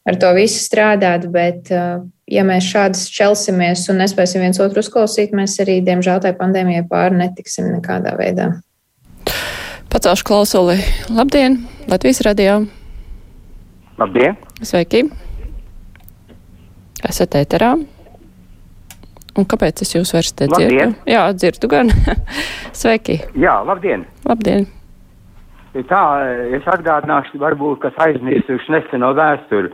ar 0.07 0.19
to 0.21 0.31
visu 0.37 0.61
strādāt, 0.63 1.27
bet 1.33 1.73
uh, 1.75 2.05
ja 2.31 2.45
mēs 2.47 2.69
šādi 2.71 3.01
šķelsimies 3.01 3.87
un 3.93 4.01
nespēsim 4.03 4.45
viens 4.45 4.61
otru 4.63 4.85
uzklausīt, 4.85 5.35
mēs 5.37 5.59
arī, 5.65 5.81
diemžēl, 5.87 6.23
tai 6.25 6.35
pandēmijai 6.39 6.87
pāri 6.91 7.21
netiksim 7.21 7.73
nekādā 7.75 8.17
veidā. 8.19 8.53
Pacelšu 9.93 10.27
klausuli. 10.29 10.79
Labdien, 11.15 11.61
Latvijas 11.91 12.23
radio! 12.27 12.61
Labdien! 13.97 14.37
Sveiki! 14.61 15.07
Esat 17.07 17.37
ēterā. 17.39 17.75
Un 19.37 19.45
kāpēc 19.45 19.83
es 19.85 19.93
jūs 19.93 20.15
vairs 20.17 20.33
te 20.33 20.49
dzirdu? 20.49 20.95
Jā, 21.09 21.27
dzirdu 21.37 21.69
gan. 21.69 21.93
Sveiki! 22.81 23.21
Jā, 23.37 23.59
labdien! 23.69 24.07
Labdien! 24.29 24.67
Tā, 25.91 26.03
es 26.57 26.65
atgādināšu, 26.73 27.37
varbūt, 27.43 27.83
kas 27.83 27.99
aizmirsuši 28.01 28.73
neseno 28.73 29.11
vēsturi. 29.17 29.69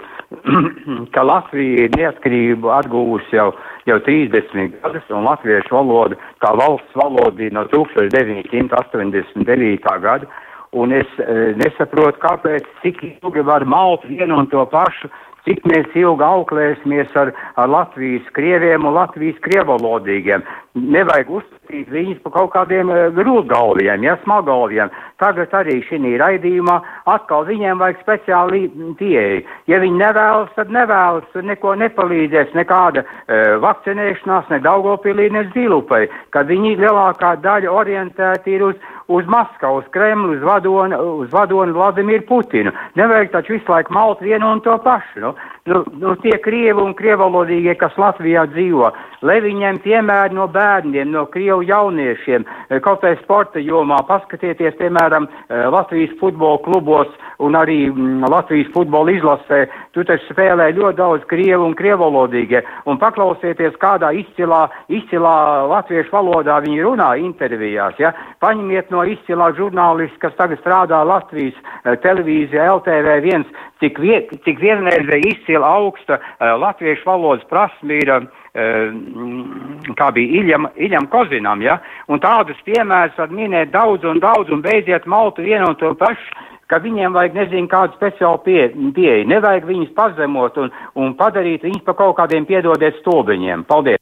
ka 1.15 1.23
Latvija 1.27 1.85
ir 1.87 1.91
neatkarību 1.97 2.67
atguvusi 2.75 3.37
jau, 3.37 3.49
jau 3.89 3.99
30 4.07 4.73
gadus, 4.83 5.07
un 5.11 5.25
latviešu 5.27 5.75
valoda 5.75 6.15
kā 6.45 6.51
valsts 6.59 6.95
valoda 6.99 7.37
bija 7.39 7.53
no 7.57 7.62
1989. 7.73 9.89
gada, 10.07 10.27
un 10.73 10.93
es 10.97 11.11
e, 11.21 11.23
nesaprotu, 11.61 12.19
kāpēc 12.23 12.65
cik 12.83 12.97
ilgi 13.05 13.43
var 13.45 13.62
malt 13.69 14.03
vienu 14.09 14.35
un 14.41 14.47
to 14.53 14.62
pašu 14.73 15.07
cik 15.46 15.64
mēs 15.68 15.88
ilgi 15.99 16.25
auklēsimies 16.26 17.14
ar, 17.18 17.32
ar 17.58 17.70
Latvijas 17.70 18.26
krieviem 18.37 18.87
un 18.87 18.94
Latvijas 18.96 19.40
krievalodīgiem. 19.44 20.44
Nevajag 20.72 21.30
uzskatīt 21.38 21.90
viņus 21.92 22.20
par 22.25 22.32
kaut 22.37 22.52
kādiem 22.54 22.92
grūtgalviem, 23.16 24.06
ja 24.06 24.14
smagalviem. 24.22 24.92
Tagad 25.20 25.52
arī 25.58 25.80
šī 25.88 26.14
raidījumā 26.22 26.78
atkal 27.11 27.44
viņiem 27.49 27.82
vajag 27.82 28.00
speciāli 28.00 28.62
pieeja. 28.99 29.42
Ja 29.70 29.82
viņi 29.82 30.00
nevēlas, 30.00 30.54
tad 30.56 30.72
nevēlas, 30.72 31.28
tad 31.34 31.46
neko 31.50 31.75
nepalīdzēs, 31.82 32.54
nekāda 32.56 33.04
uh, 33.04 33.58
vakcinēšanās, 33.62 34.49
ne 34.54 34.62
Daugopilī, 34.64 35.28
ne 35.34 35.44
Zilupai, 35.52 36.06
kad 36.32 36.49
viņi 36.49 36.78
lielākā 36.80 37.37
daļa 37.44 37.76
orientēti 37.82 38.56
ir 38.56 38.66
uz, 38.70 38.90
uz 39.09 39.26
Maskavu, 39.26 39.78
uz 39.78 39.85
Kremlu, 39.90 40.32
uz 40.32 40.42
vadoni, 40.42 40.97
uz 40.97 41.32
vadoni 41.32 41.73
Vladimiru 41.73 42.26
Putinu. 42.28 42.73
Nevajag 42.94 43.30
taču 43.32 43.52
visu 43.52 43.73
laiku 43.73 43.92
malt 43.92 44.21
vienu 44.21 44.52
un 44.52 44.61
to 44.61 44.78
pašu. 44.78 45.21
Nu, 45.21 45.35
nu, 45.64 45.85
nu 45.99 46.14
tie 46.19 46.35
krievi 46.42 46.81
un 46.83 46.95
krievalodīgie, 46.99 47.75
kas 47.78 47.95
Latvijā 48.00 48.45
dzīvo, 48.50 48.88
lai 49.23 49.38
viņiem 49.45 49.78
piemēri 49.85 50.35
no 50.35 50.49
bērniem, 50.50 51.12
no 51.14 51.26
krievu 51.31 51.62
jauniešiem, 51.69 52.45
eh, 52.69 52.81
kaut 52.83 53.02
vai 53.07 53.14
sporta 53.23 53.62
jomā, 53.62 54.00
paskatieties, 54.09 54.75
piemēram, 54.81 55.28
eh, 55.28 55.66
Latvijas 55.71 56.16
futbola 56.19 56.59
klubos 56.64 57.09
un 57.38 57.54
arī 57.54 57.92
mm, 57.92 58.26
Latvijas 58.31 58.73
futbola 58.75 59.14
izlasē, 59.14 59.66
tu 59.92 60.02
taču 60.04 60.26
spēlē 60.33 60.73
ļoti 60.75 60.97
daudz 60.99 61.25
krievu 61.31 61.66
un 61.71 61.75
krievalodīgie, 61.78 62.62
un 62.87 62.99
paklausieties, 62.99 63.78
kādā 63.78 64.11
izcilā, 64.19 64.69
izcilā 64.88 65.69
latviešu 65.71 66.11
valodā 66.11 66.59
viņi 66.66 66.83
runā 66.83 67.12
intervijās, 67.23 67.95
ja, 67.99 68.12
paņemiet 68.42 68.90
no 68.90 69.07
izcilā 69.07 69.52
žurnālisti, 69.54 70.19
kas 70.19 70.35
tagad 70.35 70.59
strādā 70.59 71.04
Latvijas 71.07 71.54
eh, 71.54 71.97
televīzija 72.02 72.66
LTV1, 72.78 73.47
cik, 73.83 73.99
vie, 73.99 74.19
cik 74.45 74.61
vienreizē 74.62 75.19
izcila 75.52 75.66
augsta 75.66 76.14
uh, 76.14 76.61
latviešu 76.61 77.02
valodas 77.06 77.44
prasme 77.49 77.94
ir, 78.00 78.11
uh, 78.11 79.94
kā 79.97 80.11
bija 80.12 80.42
Iļam, 80.42 80.68
Iļam 80.77 81.09
Kozinam, 81.09 81.62
ja? 81.62 81.79
un 82.09 82.20
tādus 82.20 82.57
piemērus 82.64 83.18
var 83.18 83.29
minēt 83.29 83.72
daudz 83.72 84.05
un 84.05 84.20
daudz 84.20 84.50
un 84.50 84.62
beidziet 84.62 85.07
maltu 85.07 85.42
vienu 85.42 85.68
un 85.68 85.77
to 85.77 85.94
pašu, 85.94 86.48
ka 86.68 86.79
viņiem 86.81 87.12
vajag 87.12 87.35
nezinu 87.35 87.68
kādu 87.68 87.96
speciālu 87.98 88.40
pie, 88.44 88.70
pieeju, 88.94 89.29
nevajag 89.29 89.66
viņus 89.68 89.92
pazemot 89.94 90.57
un, 90.57 90.72
un 90.96 91.12
padarīt 91.14 91.62
viņus 91.62 91.85
par 91.85 91.98
kaut 92.00 92.16
kādiem 92.16 92.48
piedodiet 92.48 92.96
stulbiņiem. 93.03 93.66
Paldies! 93.68 94.02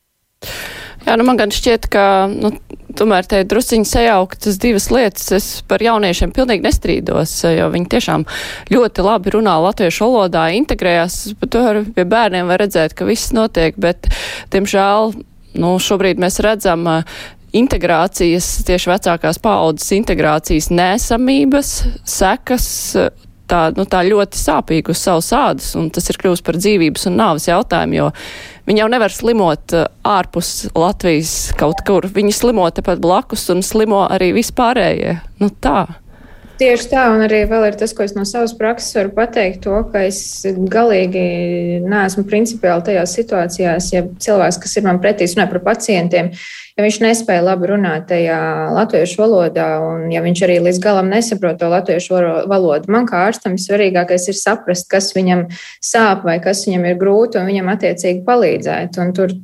Jā, 1.10 1.16
nu 1.18 1.24
man 1.26 1.34
gan 1.40 1.50
šķiet, 1.50 1.88
ka 1.90 2.02
nu, 2.30 2.52
tomēr 2.94 3.26
te 3.26 3.40
drusciņi 3.50 3.88
sajauktas 3.90 4.60
divas 4.62 4.84
lietas. 4.94 5.24
Es 5.34 5.46
par 5.66 5.82
jauniešiem 5.82 6.30
pilnīgi 6.36 6.62
nestrīdos, 6.62 7.32
jo 7.50 7.66
viņi 7.72 7.88
tiešām 7.90 8.24
ļoti 8.70 9.02
labi 9.02 9.32
runā 9.34 9.56
latviešu 9.64 10.06
valodā, 10.06 10.44
integrējās, 10.54 11.16
bet 11.40 11.50
tur 11.56 11.80
pie 11.96 12.04
bērniem 12.06 12.46
var 12.46 12.62
redzēt, 12.62 12.94
ka 12.94 13.08
viss 13.08 13.34
notiek, 13.34 13.74
bet, 13.82 14.06
diemžēl, 14.54 15.16
nu, 15.58 15.72
šobrīd 15.82 16.22
mēs 16.22 16.38
redzam 16.46 16.86
integrācijas, 17.58 18.52
tieši 18.70 18.92
vecākās 18.92 19.42
paaudzes 19.42 19.90
integrācijas 19.98 20.70
nesamības, 20.70 21.72
sekas 22.06 22.70
tā, 23.50 23.60
nu, 23.74 23.86
tā 23.88 24.04
ļoti 24.06 24.38
sāpīgi 24.38 24.94
uz 24.94 25.02
savas 25.02 25.30
ādas, 25.34 25.72
un 25.78 25.90
tas 25.90 26.06
ir 26.10 26.18
kļūst 26.20 26.46
par 26.46 26.58
dzīvības 26.60 27.10
un 27.10 27.18
nāves 27.18 27.48
jautājumu, 27.50 27.98
jo 27.98 28.08
viņi 28.68 28.84
jau 28.84 28.90
nevar 28.92 29.14
slimot 29.14 29.74
uh, 29.76 29.88
ārpus 30.06 30.68
Latvijas 30.76 31.54
kaut 31.60 31.82
kur. 31.86 32.08
Viņi 32.10 32.34
slimo 32.36 32.68
tepat 32.74 33.02
blakus 33.02 33.48
un 33.52 33.64
slimo 33.66 34.04
arī 34.10 34.32
vispārējie. 34.36 35.18
Nu, 35.40 35.50
tā. 35.62 35.86
Tieši 36.60 36.90
tā, 36.90 37.06
un 37.14 37.22
arī 37.24 37.38
vēl 37.48 37.70
ir 37.70 37.76
tas, 37.80 37.94
ko 37.96 38.04
es 38.04 38.12
no 38.12 38.26
savas 38.28 38.52
prakses 38.52 38.92
varu 38.98 39.14
pateikt, 39.16 39.62
to, 39.64 39.78
ka 39.88 40.02
es 40.04 40.18
galīgi 40.44 41.22
neesmu 41.86 42.26
principiāli 42.28 42.84
tajās 42.90 43.14
situācijās, 43.16 43.86
ja 43.94 44.02
cilvēks, 44.26 44.58
kas 44.60 44.76
ir 44.76 44.84
man 44.84 45.00
pretī, 45.00 45.24
runā 45.30 45.46
par 45.48 45.62
pacientiem, 45.70 46.28
ja 46.80 46.84
viņš 46.86 46.98
nespēja 47.04 47.44
labi 47.44 47.68
runāt 47.68 48.06
tajā 48.08 48.40
latviešu 48.72 49.20
valodā, 49.20 49.68
un 49.84 50.06
ja 50.12 50.22
viņš 50.24 50.42
arī 50.46 50.56
līdz 50.64 50.80
galam 50.80 51.10
nesaprot 51.12 51.58
to 51.60 51.68
latviešu 51.68 52.16
valodu, 52.48 52.88
man 52.92 53.08
kā 53.08 53.26
ārstam 53.28 53.58
svarīgākais 53.60 54.30
ir 54.32 54.38
saprast, 54.38 54.88
kas 54.88 55.12
viņam 55.16 55.46
sāp 55.84 56.24
vai 56.24 56.38
kas 56.40 56.64
viņam 56.64 56.88
ir 56.88 56.96
grūti, 57.00 57.40
un 57.40 57.50
viņam 57.50 57.68
attiecīgi 57.74 58.24
palīdzēt. 58.24 58.96
Un 59.02 59.12
tur 59.16 59.34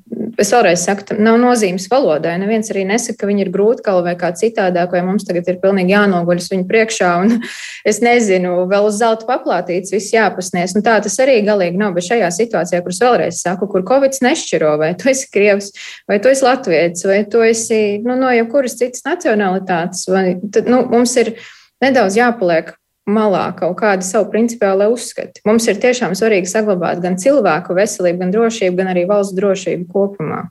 es 0.41 0.51
vēlreiz 0.53 0.85
saku, 0.87 1.17
nav 1.23 1.39
nozīmes 1.41 1.87
valodai. 1.91 2.35
Neviens 2.41 2.71
arī 2.73 2.85
nesaka, 2.89 3.21
ka 3.23 3.29
viņi 3.31 3.45
ir 3.47 3.51
grūtkalvi 3.55 4.07
vai 4.11 4.15
kā 4.21 4.31
citādāk, 4.37 4.93
vai 4.95 5.03
mums 5.07 5.27
tagad 5.29 5.49
ir 5.51 5.59
pilnīgi 5.63 5.95
jānoguļas 5.95 6.49
viņu 6.53 6.67
priekšā, 6.71 7.11
un 7.25 7.35
es 7.91 8.01
nezinu, 8.05 8.55
vēl 8.71 8.89
uz 8.89 9.01
zelta 9.01 9.29
paplātīts, 9.29 9.95
viss 9.95 10.15
jāpasniedz. 10.15 10.77
Un 10.79 10.87
tā 10.87 10.99
tas 11.05 11.19
arī 11.23 11.39
galīgi 11.47 11.81
nav. 11.81 11.97
Bet 11.97 12.09
šajā 12.09 12.31
situācijā, 12.39 12.83
kuras 12.85 13.03
vēlreiz 13.05 13.43
saku, 13.43 13.69
kur 13.73 13.85
Covid 13.89 14.21
nešķiro, 14.27 14.77
vai 14.83 14.95
tu 14.99 15.11
esi 15.13 15.29
krievs, 15.33 15.73
vai 16.11 16.21
tu 16.23 16.33
esi 16.33 16.47
latviečs, 16.47 17.07
vai 17.09 17.21
tu 17.31 17.45
esi 17.45 17.83
nu, 18.05 18.19
no 18.21 18.33
jebkuras 18.35 18.79
citas 18.81 19.07
nacionalitātes, 19.07 20.07
vai, 20.13 20.27
tad 20.53 20.69
nu, 20.71 20.85
mums 20.93 21.17
ir 21.21 21.37
nedaudz 21.85 22.19
jāpaliek 22.19 22.75
malā 23.07 23.47
kaut 23.59 23.79
kādi 23.81 24.07
savu 24.07 24.31
principiāli 24.33 24.89
uzskati. 24.93 25.43
Mums 25.47 25.69
ir 25.71 25.81
tiešām 25.83 26.17
svarīgi 26.19 26.51
saglabāt 26.51 27.01
gan 27.05 27.19
cilvēku 27.21 27.77
veselību, 27.79 28.21
gan 28.25 28.35
drošību, 28.35 28.77
gan 28.81 28.93
arī 28.95 29.07
valsts 29.09 29.37
drošību 29.39 29.89
kopumā. 29.93 30.47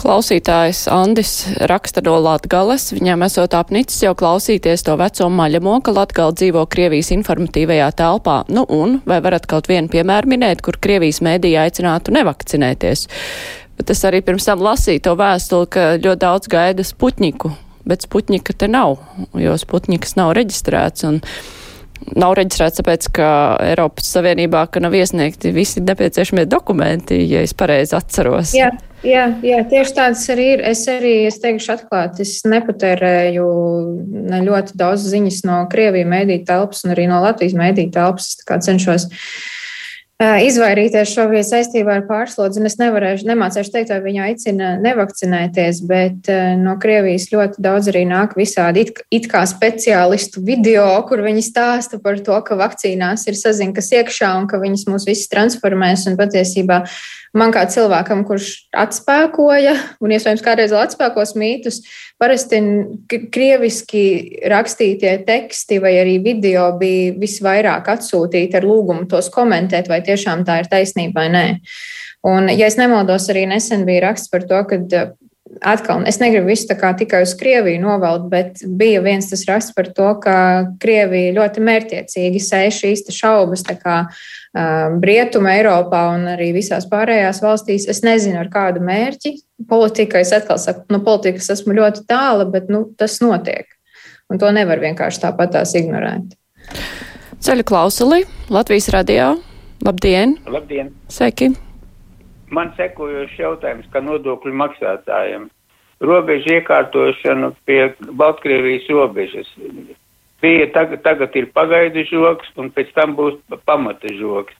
Klausītājs 0.00 0.86
Andis 0.88 1.32
raksta 1.68 2.00
no 2.06 2.14
Latgales. 2.24 2.86
Viņam 2.96 3.26
esot 3.26 3.52
apnicis 3.58 4.00
jau 4.00 4.14
klausīties 4.16 4.86
to 4.86 4.94
veco 4.96 5.26
maļamo, 5.28 5.74
ka 5.84 5.92
Latgala 5.92 6.32
dzīvo 6.32 6.62
Krievijas 6.72 7.10
informatīvajā 7.12 7.90
telpā. 7.98 8.38
Nu 8.48 8.64
un, 8.64 9.02
vai 9.04 9.20
varat 9.20 9.44
kaut 9.50 9.68
vienu 9.68 9.92
piemēru 9.92 10.32
minēt, 10.32 10.64
kur 10.64 10.80
Krievijas 10.80 11.20
mēdīja 11.26 11.66
aicinātu 11.68 12.16
nevakcinēties? 12.16 13.04
Bet 13.76 13.92
es 13.92 14.00
arī 14.08 14.22
pirms 14.24 14.48
tam 14.48 14.64
lasīju 14.64 15.04
to 15.04 15.16
vēstuli, 15.20 15.68
ka 15.68 15.84
ļoti 16.00 16.22
daudz 16.24 16.48
gaida 16.52 16.86
Sputņiku, 16.86 17.52
bet 17.90 18.06
Sputņika 18.06 18.56
te 18.56 18.68
nav, 18.70 19.00
jo 19.38 19.56
Sputņikas 19.58 20.16
nav 20.20 20.34
reģistrēts. 20.38 21.08
Un, 21.10 21.24
Nav 22.16 22.32
reģistrēts 22.38 22.80
tāpēc, 22.80 23.06
ka 23.12 23.26
Eiropas 23.60 24.06
Savienībā 24.14 24.62
ka 24.72 24.80
nav 24.80 24.94
iesniegti 24.96 25.52
visi 25.52 25.82
nepieciešamie 25.84 26.46
dokumenti, 26.48 27.18
ja 27.28 27.42
es 27.44 27.52
pareizi 27.52 27.92
atceros. 27.98 28.54
Jā, 28.56 28.70
jā, 29.04 29.26
jā, 29.44 29.58
tieši 29.68 29.94
tāds 29.98 30.24
arī 30.32 30.46
ir. 30.54 30.64
Es 30.72 30.86
arī, 30.88 31.12
es 31.28 31.36
teikšu 31.44 31.74
atklāti, 31.76 32.24
es 32.24 32.40
nepatērēju 32.48 33.46
ne 34.32 34.40
ļoti 34.48 34.80
daudz 34.80 35.04
ziņas 35.12 35.42
no 35.44 35.60
Krievijas 35.70 36.08
mēdīju 36.10 36.46
telpas 36.48 36.86
un 36.86 36.96
arī 36.96 37.04
no 37.12 37.20
Latvijas 37.20 37.58
mēdīju 37.60 37.92
telpas. 37.98 38.32
Es 38.40 38.66
cenšos 38.70 39.10
izvairīties 40.20 41.14
šobrīd 41.14 41.46
saistībā 41.48 41.94
ar 41.96 42.02
pārslodzi. 42.08 42.60
Es 42.68 42.76
nevarēšu, 42.80 43.24
nemācīšu 43.30 43.72
teikt, 43.72 43.92
vai 43.94 44.00
viņi 44.04 44.20
aicina 44.26 44.72
nevakcinēties, 44.82 45.80
bet 45.88 46.28
no 46.60 46.74
Krievijas 46.80 47.30
ļoti 47.32 47.64
daudz 47.64 47.88
arī 47.92 48.04
nāk 48.08 48.36
visādi 48.36 48.84
it, 48.84 49.00
it 49.08 49.30
kā 49.32 49.46
speciālistu 49.48 50.42
video, 50.44 50.84
kur 51.08 51.24
viņi 51.24 51.46
stāsta 51.46 52.02
par 52.04 52.20
to, 52.24 52.36
ka 52.44 52.58
vakcīnās 52.60 53.24
ir 53.30 53.40
sazinkas 53.40 53.88
iekšā 53.96 54.34
un 54.42 54.50
ka 54.50 54.60
viņas 54.60 54.84
mūs 54.90 55.08
visus 55.08 55.30
transformēs. 55.32 56.04
Un 56.10 56.20
patiesībā 56.20 56.82
man 57.40 57.54
kā 57.54 57.64
cilvēkam, 57.72 58.26
kurš 58.28 58.52
atspēkoja 58.76 59.76
un 60.04 60.12
iespējams 60.16 60.44
kādreiz 60.44 60.74
vēl 60.74 60.84
atspēkos 60.84 61.32
mītus, 61.40 61.80
Parasti 62.20 62.58
krieviski 63.32 64.02
rakstītie 64.52 65.14
teksti 65.24 65.78
vai 65.80 65.94
arī 66.02 66.18
video 66.24 66.66
bija 66.80 67.14
visvairāk 67.16 67.88
atsūtīti 67.94 68.58
ar 68.58 68.66
lūgumu 68.68 69.08
tos 69.08 69.30
komentēt, 69.32 69.88
vai 69.88 70.02
tiešām 70.04 70.44
tā 70.44 70.58
ir 70.60 70.68
taisnība 70.68 71.22
vai 71.22 71.30
nē. 71.32 71.46
Un, 72.28 72.50
ja 72.52 72.68
es 72.68 72.76
nemaldos, 72.76 73.30
arī 73.32 73.46
nesen 73.48 73.86
bija 73.88 74.10
raksts 74.10 74.28
par 74.28 74.44
to, 74.44 74.60
ka 74.68 74.82
atkal, 75.60 76.02
es 76.08 76.18
negribu 76.20 76.50
visu 76.50 76.68
tā 76.70 76.76
kā 76.78 76.90
tikai 76.96 77.22
uz 77.24 77.32
Krieviju 77.38 77.80
novelt, 77.82 78.26
bet 78.32 78.62
bija 78.78 79.02
viens 79.04 79.30
tas 79.30 79.42
raksts 79.48 79.74
par 79.76 79.90
to, 79.96 80.08
ka 80.22 80.36
Krievija 80.82 81.34
ļoti 81.36 81.64
mērķiecīgi 81.66 82.42
sēž 82.44 82.80
šīs 82.84 83.04
šaubas 83.14 83.64
tā 83.66 83.76
kā 83.80 83.96
uh, 84.06 84.96
Brietuma 85.02 85.56
Eiropā 85.58 86.04
un 86.14 86.28
arī 86.36 86.50
visās 86.56 86.86
pārējās 86.90 87.42
valstīs. 87.44 87.88
Es 87.90 88.04
nezinu, 88.06 88.40
ar 88.42 88.50
kādu 88.52 88.82
mērķi. 88.84 89.36
Politika, 89.70 90.22
es 90.22 90.32
atkal 90.36 90.60
saku, 90.62 90.86
no 90.92 91.02
politikas 91.04 91.50
esmu 91.56 91.76
ļoti 91.76 92.06
tāla, 92.10 92.46
bet 92.50 92.70
nu, 92.72 92.86
tas 92.98 93.18
notiek. 93.24 93.68
Un 94.30 94.38
to 94.38 94.50
nevar 94.54 94.80
vienkārši 94.82 95.24
tāpatās 95.24 95.74
ignorēt. 95.78 96.36
Ceļu 97.40 97.66
klausuli 97.66 98.22
Latvijas 98.52 98.90
radio. 98.94 99.34
Labdien! 99.84 100.36
Labdien! 100.46 100.92
Sveiki! 101.08 101.54
Man 102.54 102.72
sekojošs 102.76 103.38
jautājums, 103.38 103.88
kā 103.92 104.02
nodokļu 104.04 104.52
maksātājiem. 104.62 105.48
Robežu 106.00 106.54
iekārtošana 106.56 107.52
pie 107.68 107.80
Baltkrievijas 108.16 108.88
robežas. 108.88 109.50
Bija 110.40 110.70
tagad, 110.72 111.02
tagad 111.04 111.36
ir 111.36 111.50
pagaidu 111.52 112.06
žoks 112.08 112.48
un 112.56 112.70
pēc 112.72 112.94
tam 112.96 113.12
būs 113.18 113.36
pamata 113.68 114.08
žoks. 114.16 114.56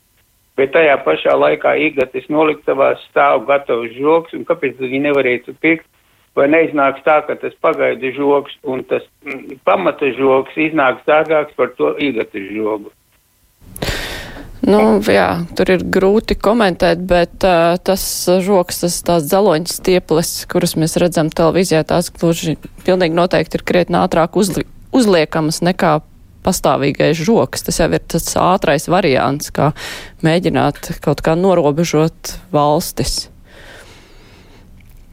Bet 0.59 0.75
tajā 0.75 0.99
pašā 1.01 1.33
laikā 1.33 1.73
īgatis 1.87 2.27
noliktavās 2.29 3.01
stāv 3.09 3.47
gatavs 3.47 3.95
žoks 3.97 4.35
un 4.37 4.45
kāpēc 4.45 4.77
viņi 4.83 5.01
nevarētu 5.07 5.55
pirkt? 5.63 5.87
Vai 6.37 6.45
neiznāks 6.47 7.01
tā, 7.03 7.17
ka 7.27 7.35
tas 7.35 7.55
pagaidu 7.59 8.13
žoks 8.15 8.53
un 8.63 8.85
tas 8.87 9.03
mm, 9.25 9.57
pamata 9.67 10.13
žoks 10.15 10.55
iznāks 10.55 11.03
dārgāks 11.09 11.57
par 11.57 11.73
to 11.79 11.95
īgatis 11.99 12.51
žogu? 12.53 12.93
Nu, 14.61 14.99
jā, 15.01 15.41
tur 15.57 15.71
ir 15.73 15.81
grūti 15.89 16.35
komentēt, 16.37 17.01
bet 17.09 17.41
uh, 17.47 17.79
tas 17.81 18.03
žoks, 18.45 18.83
tas 18.83 18.99
tās 19.07 19.25
dzeloņas 19.25 19.79
stieples, 19.79 20.33
kuras 20.51 20.75
mēs 20.77 20.99
redzam 21.01 21.31
televīzijā, 21.33 21.81
tās 21.89 22.11
gluži 22.13 22.59
pilnīgi 22.85 23.17
noteikti 23.17 23.57
ir 23.57 23.65
krietni 23.65 23.97
ātrāk 23.97 24.37
uzli, 24.37 24.67
uzliekamas 24.93 25.63
nekā 25.65 25.97
pastāvīgais 26.45 27.17
žoks. 27.17 27.65
Tas 27.65 27.81
jau 27.81 27.89
ir 27.89 28.05
tas 28.13 28.29
ātrais 28.37 28.85
variants, 28.91 29.49
kā 29.53 29.71
mēģināt 30.25 30.93
kaut 31.01 31.25
kā 31.25 31.33
norobežot 31.37 32.35
valstis. 32.53 33.31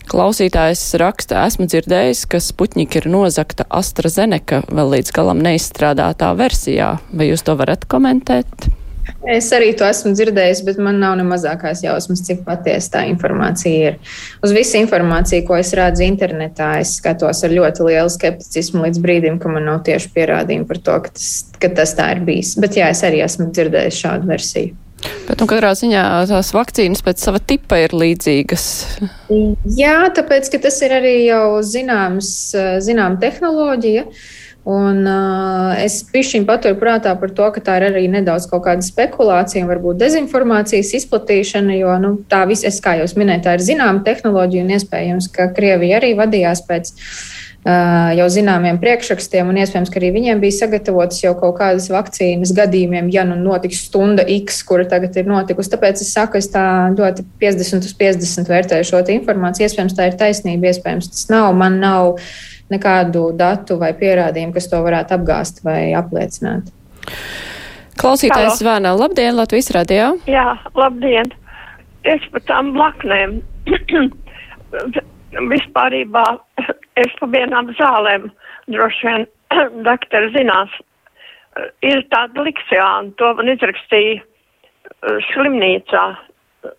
Klausītājs 0.08 0.82
raksta, 1.00 1.42
esmu 1.48 1.66
dzirdējis, 1.68 2.22
ka 2.32 2.40
Sputņika 2.40 3.02
ir 3.02 3.08
nozakta 3.12 3.66
AstraZeneca 3.68 4.62
vēl 4.68 4.94
līdz 4.96 5.12
galam 5.16 5.40
neizstrādātā 5.44 6.32
versijā. 6.36 6.94
Vai 7.12 7.28
jūs 7.28 7.44
to 7.44 7.56
varat 7.60 7.84
komentēt? 7.92 8.70
Es 9.28 9.48
arī 9.56 9.72
to 9.76 9.86
esmu 9.88 10.12
dzirdējis, 10.16 10.62
bet 10.66 10.78
man 10.82 11.00
nav 11.02 11.16
ne 11.18 11.24
mazākās 11.26 11.82
jausmas, 11.84 12.22
cik 12.26 12.44
patiesa 12.46 12.94
tā 12.96 13.04
informācija 13.10 13.92
ir. 13.92 13.98
Uz 14.44 14.54
visu 14.54 14.78
informāciju, 14.80 15.44
ko 15.48 15.58
es 15.58 15.74
redzu 15.76 16.06
internetā, 16.06 16.74
es 16.82 16.96
skatos 17.00 17.42
ar 17.44 17.54
ļoti 17.54 17.88
lielu 17.88 18.12
skepticismu 18.14 18.86
līdz 18.86 19.02
brīdim, 19.04 19.38
ka 19.42 19.52
man 19.52 19.68
nav 19.68 19.82
tieši 19.88 20.12
pierādījumi 20.14 20.68
par 20.68 20.82
to, 20.84 20.98
ka 21.04 21.14
tas, 21.16 21.30
ka 21.58 21.72
tas 21.80 21.96
tā 21.98 22.12
ir 22.16 22.24
bijis. 22.28 22.54
Bet 22.62 22.78
jā, 22.78 22.90
es 22.94 23.04
arī 23.06 23.24
esmu 23.26 23.50
dzirdējis 23.50 24.02
šādu 24.04 24.30
versiju. 24.30 24.76
Bet, 25.28 25.38
nu, 25.38 25.46
katrā 25.46 25.70
ziņā 25.78 26.02
tās 26.26 26.48
vakcīnas 26.56 27.04
pēc 27.06 27.22
sava 27.22 27.38
tipa 27.38 27.78
ir 27.84 27.92
līdzīgas. 27.94 28.64
Jā, 29.78 30.00
tāpēc, 30.14 30.50
ka 30.50 30.58
tas 30.64 30.80
ir 30.82 30.94
arī 30.96 31.14
jau 31.28 31.60
zināms, 31.62 32.32
zinām 32.82 33.20
tehnoloģija. 33.22 34.08
Uh, 34.08 34.26
Un, 34.68 35.00
uh, 35.08 35.72
es 35.80 36.02
pišķiņu 36.12 36.44
paturu 36.48 36.76
prātā 36.76 37.14
par 37.16 37.30
to, 37.32 37.46
ka 37.54 37.62
tā 37.64 37.78
ir 37.78 37.86
arī 37.86 38.02
nedaudz 38.12 38.44
kaut 38.50 38.66
kāda 38.66 38.84
spekulācija, 38.84 39.64
varbūt 39.68 39.96
dezinformācijas 40.02 40.92
izplatīšana, 40.98 41.72
jo 41.78 41.94
nu, 42.02 42.10
tā 42.28 42.42
viss, 42.50 42.66
es, 42.68 42.76
kā 42.84 42.98
jau 42.98 43.06
minēju, 43.16 43.46
tā 43.46 43.56
ir 43.56 43.64
zināma 43.64 44.04
tehnoloģija 44.04 44.66
un 44.66 44.74
iespējams, 44.76 45.30
ka 45.32 45.48
Krievija 45.56 46.02
arī 46.02 46.10
vadījās 46.18 46.60
pēc 46.68 46.92
uh, 46.92 48.10
jau 48.18 48.26
zināmiem 48.34 48.76
priekšrakstiem, 48.82 49.48
un 49.48 49.62
iespējams, 49.62 49.94
ka 49.94 50.02
arī 50.02 50.12
viņiem 50.18 50.44
bija 50.44 50.58
sagatavotas 50.58 51.22
jau 51.22 51.32
kaut 51.40 51.56
kādas 51.62 51.88
vakcīnas 51.94 52.52
gadījumiem, 52.60 53.08
ja 53.14 53.24
nu 53.24 53.38
notiks 53.40 53.86
stunda 53.88 54.26
X, 54.36 54.60
kura 54.68 54.84
tagad 54.90 55.16
ir 55.16 55.32
notikusi. 55.32 55.72
Tāpēc 55.72 56.04
es 56.04 56.12
saku, 56.12 56.42
es 56.42 56.52
tā 56.52 56.66
ļoti 56.92 57.24
50 57.40 57.88
uz 57.88 57.96
50 58.04 58.52
vērtēju 58.52 58.92
šo 58.92 59.02
informāciju. 59.16 59.64
Iespējams, 59.64 59.96
tā 59.96 60.12
ir 60.12 60.20
taisnība, 60.20 60.74
iespējams, 60.74 61.08
tas 61.16 61.26
nav. 61.32 61.50
Man 61.56 61.80
nav 61.80 62.18
nekādu 62.72 63.30
datu 63.36 63.78
vai 63.80 63.92
pierādījumu, 63.96 64.54
kas 64.56 64.68
to 64.70 64.80
varētu 64.84 65.16
apgāst 65.18 65.62
vai 65.64 65.92
apliecināt. 65.96 66.72
Klausītājs 67.98 68.60
zvana. 68.60 68.94
Labdien, 68.94 69.34
Latvijas 69.36 69.72
radio! 69.74 70.12
Jā, 70.30 70.52
labdien! 70.78 71.32
Es 72.06 72.22
par 72.32 72.44
tām 72.46 72.72
blaknēm. 72.76 73.40
Vispārībā 75.52 76.24
es 77.02 77.16
pa 77.18 77.28
vienām 77.32 77.72
zālēm 77.78 78.28
droši 78.72 79.08
vien 79.08 79.26
doktori 79.88 80.30
zinās. 80.36 80.72
Ir 81.82 82.04
tāda 82.12 82.44
liksiāna, 82.46 83.10
to 83.18 83.32
man 83.34 83.50
izrakstīja 83.50 84.20
uh, 84.20 85.18
slimnīcā 85.32 86.04
uh, 86.14 86.76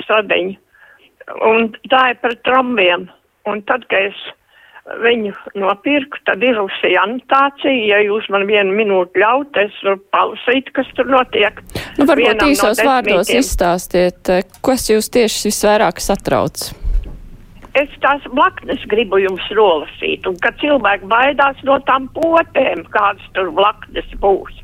stradiņu. 0.00 0.56
Un 1.44 1.70
tā 1.92 2.00
ir 2.12 2.18
par 2.22 2.38
trombiem. 2.48 3.06
Un 3.48 3.60
tad, 3.68 3.84
kad 3.90 4.08
es 4.08 4.24
viņu 4.84 5.32
nopirku, 5.56 6.20
tad 6.28 6.42
izlasīju 6.44 7.00
anotāciju. 7.00 7.88
Ja 7.88 8.00
jūs 8.04 8.28
man 8.32 8.46
vienu 8.48 8.74
minūti 8.76 9.22
ļaut, 9.22 9.56
es 9.60 9.76
varu 9.84 10.00
palasīt, 10.14 10.70
kas 10.76 10.88
tur 10.98 11.08
notiek. 11.10 11.60
Nu, 11.98 12.06
varbūt 12.08 12.34
Vienam 12.34 12.52
īsos 12.52 12.80
no 12.82 12.88
vārdos 12.90 13.32
izstāstiet, 13.32 14.20
eh, 14.28 14.42
kas 14.64 14.88
jūs 14.90 15.08
tieši 15.14 15.48
visvairāk 15.48 16.02
satrauc. 16.04 16.72
Es 17.74 17.90
tās 18.04 18.22
blaknes 18.30 18.84
gribu 18.86 19.18
jums 19.18 19.46
nolasīt, 19.50 20.28
un 20.30 20.36
ka 20.38 20.52
cilvēki 20.60 21.08
baidās 21.10 21.58
no 21.66 21.80
tām 21.88 22.06
potēm, 22.14 22.84
kādas 22.94 23.24
tur 23.34 23.50
blaknes 23.50 24.12
būs. 24.22 24.60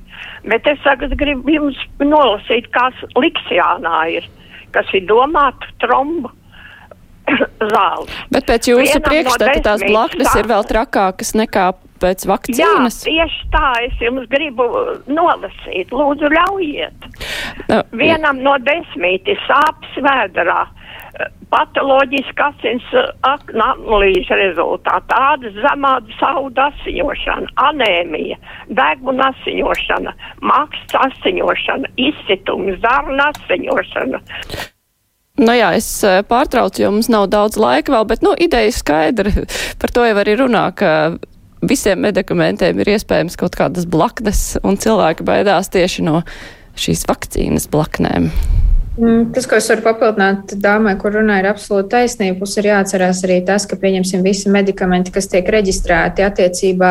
Bet 0.47 0.69
es 0.71 0.79
tagad 0.85 1.17
gribu 1.19 1.51
jums 1.51 1.81
nolasīt, 1.99 2.69
kas 2.71 2.95
liksiānā 3.17 4.05
ir, 4.15 4.29
kas 4.71 4.87
ir 4.95 5.09
domāta 5.09 5.67
trombu 5.83 6.31
zāles. 7.75 8.19
Bet 8.33 8.49
pēc 8.49 8.73
jūsu 8.73 8.89
Vienam 8.89 9.07
priekšstata 9.09 9.55
no 9.57 9.65
tās 9.69 9.87
blaknes 9.87 10.35
ir 10.41 10.51
vēl 10.51 10.67
trakākas 10.71 11.35
nekā 11.39 11.71
pēc 12.01 12.27
vakcīnas? 12.31 13.01
Jā, 13.05 13.25
tieši 13.27 13.49
tā 13.53 13.71
es 13.87 14.03
jums 14.03 14.27
gribu 14.33 14.67
uh, 14.67 14.93
nolasīt. 15.11 15.93
Lūdzu, 15.93 16.31
ļaujiet. 16.33 17.09
No, 17.71 17.83
Vienam 18.01 18.43
no 18.45 18.57
desmit 18.65 19.29
ir 19.31 19.41
sāpes 19.47 19.99
vēderā. 20.01 20.63
Uh, 20.67 21.29
patoloģiska 21.53 22.51
asins 22.53 22.87
uh, 22.97 23.13
analīze 23.29 24.41
rezultātā, 24.41 25.01
tāda 25.11 25.53
zemāda 25.59 26.19
sauda 26.21 26.71
asiņošana, 26.71 27.55
anēmija, 27.69 28.41
deguna 28.81 29.31
asiņošana, 29.35 30.17
maksts 30.53 31.01
asiņošana, 31.05 31.95
izsitums, 32.09 32.79
zarna 32.85 33.31
asiņošana. 33.35 34.23
Nu 35.41 35.57
jā, 35.57 35.73
es 35.79 35.89
eh, 36.05 36.21
pārtraucu, 36.29 36.83
jo 36.85 36.93
mums 36.93 37.09
nav 37.13 37.31
daudz 37.33 37.57
laika 37.61 37.95
vēl, 37.95 38.07
bet, 38.11 38.25
nu, 38.25 38.35
ideja 38.37 38.73
skaidra. 38.77 39.33
Par 39.81 39.95
to 39.95 40.05
jau 40.05 40.17
arī 40.21 40.37
runā, 40.41 40.67
ka 40.77 41.17
visiem 41.65 42.01
medikamentiem 42.05 42.81
ir 42.81 42.95
iespējams 42.97 43.39
kaut 43.41 43.57
kādas 43.57 43.89
blaknes, 43.89 44.59
un 44.65 44.81
cilvēki 44.81 45.27
baidās 45.29 45.73
tieši 45.73 46.05
no 46.07 46.21
šīs 46.81 47.07
vakcīnas 47.09 47.69
blaknēm. 47.73 48.31
Mm, 49.01 49.31
tas, 49.33 49.47
ko 49.49 49.57
es 49.57 49.69
varu 49.71 49.85
papildināt 49.85 50.53
dāmai, 50.61 50.93
kur 51.01 51.15
runā, 51.15 51.39
ir 51.41 51.49
absolūti 51.49 51.93
taisnība. 51.95 52.43
Mums 52.43 52.57
ir 52.61 52.69
jāatcerās 52.69 53.23
arī 53.25 53.39
tas, 53.49 53.65
ka, 53.71 53.79
pieņemsim, 53.81 54.25
visi 54.27 54.53
medikamenti, 54.53 55.13
kas 55.15 55.31
tiek 55.31 55.47
reģistrēti 55.55 56.27
attiecībā 56.27 56.91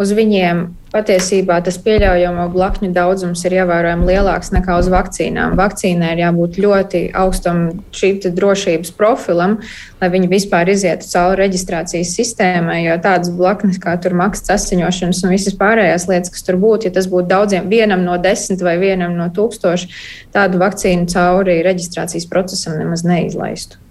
uz 0.00 0.10
viņiem 0.14 0.66
patiesībā 0.94 1.56
tas 1.66 1.76
pieļaujamo 1.82 2.44
blakņu 2.52 2.90
daudzums 2.94 3.42
ir 3.46 3.56
ievērojami 3.58 4.06
lielāks 4.08 4.52
nekā 4.54 4.76
uz 4.78 4.88
vakcīnām. 4.92 5.56
Vakcīnai 5.58 6.12
ir 6.14 6.22
jābūt 6.22 6.58
ļoti 6.62 7.02
augstam 7.18 7.64
šīm 7.94 8.20
drošības 8.36 8.92
profilam, 8.94 9.56
lai 10.00 10.10
viņi 10.14 10.30
vispār 10.30 10.70
izietu 10.70 11.08
cauri 11.10 11.42
reģistrācijas 11.44 12.14
sistēmai, 12.14 12.80
jo 12.84 12.98
tādas 13.02 13.32
blaknes 13.34 13.80
kā 13.82 13.96
tur 14.02 14.14
maksas 14.18 14.54
asiņošanas 14.54 15.24
un 15.26 15.34
visas 15.34 15.58
pārējās 15.58 16.08
lietas, 16.10 16.34
kas 16.34 16.46
tur 16.46 16.60
būtu, 16.62 16.88
ja 16.88 16.94
tas 16.94 17.10
būtu 17.10 17.30
daudziem, 17.30 17.70
vienam 17.70 18.06
no 18.06 18.18
desmit 18.22 18.62
vai 18.62 18.76
vienam 18.82 19.18
no 19.18 19.30
tūkstoši, 19.34 19.90
tādu 20.34 20.62
vakcīnu 20.62 21.10
cauri 21.10 21.62
reģistrācijas 21.66 22.30
procesam 22.30 22.78
nemaz 22.78 23.02
neizlaistu. 23.06 23.82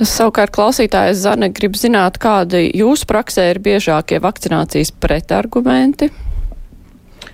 Savukārt 0.00 0.54
klausītājs 0.56 1.18
Zane 1.26 1.50
grib 1.52 1.74
zināt, 1.76 2.16
kādi 2.22 2.70
jūsu 2.72 3.04
praksē 3.10 3.50
ir 3.50 3.60
biežākie 3.60 4.16
vakcinācijas 4.24 4.94
pretargumenti? 4.96 6.08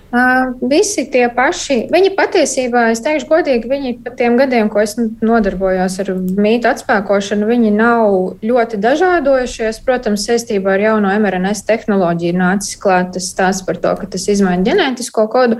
Uh, 0.07 0.53
visi 0.63 1.03
tie 1.11 1.25
paši. 1.35 1.81
Viņi 1.91 2.13
patiesībā, 2.15 2.85
es 2.93 3.01
teikšu, 3.03 3.27
godīgi, 3.27 3.67
viņi 3.67 3.89
pat 4.05 4.13
tiem 4.15 4.37
gadiem, 4.39 4.69
ko 4.71 4.79
es 4.79 4.93
nodarbojos 4.95 5.97
ar 5.99 6.11
mītu 6.15 6.69
atspēkošanu, 6.69 7.43
viņi 7.49 7.73
nav 7.75 8.37
ļoti 8.39 8.79
dažādojušies. 8.85 9.81
Protams, 9.83 10.23
saistībā 10.29 10.77
ar 10.77 10.85
jauno 10.85 11.11
mRNS 11.11 11.65
tehnoloģiju 11.67 12.39
nācis 12.39 12.79
klāt 12.79 13.11
tas 13.17 13.27
stāsts 13.33 13.67
par 13.67 13.81
to, 13.83 13.91
ka 13.99 14.07
tas 14.15 14.29
izmaina 14.31 14.63
ģenētisko 14.69 15.27
kodu. 15.33 15.59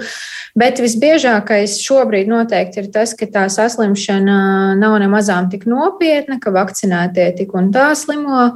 Bet 0.55 0.79
visbiežākais 0.79 1.81
šobrīd 1.83 2.31
noteikti 2.31 2.85
ir 2.85 2.91
tas, 2.95 3.17
ka 3.19 3.27
tā 3.27 3.49
saslimšana 3.51 4.77
nav 4.79 4.95
nemazām 5.03 5.51
tik 5.51 5.67
nopietna, 5.67 6.39
ka 6.39 6.55
vakcinētie 6.55 7.33
tik 7.41 7.51
un 7.51 7.73
tā 7.75 7.91
slimo. 7.99 8.53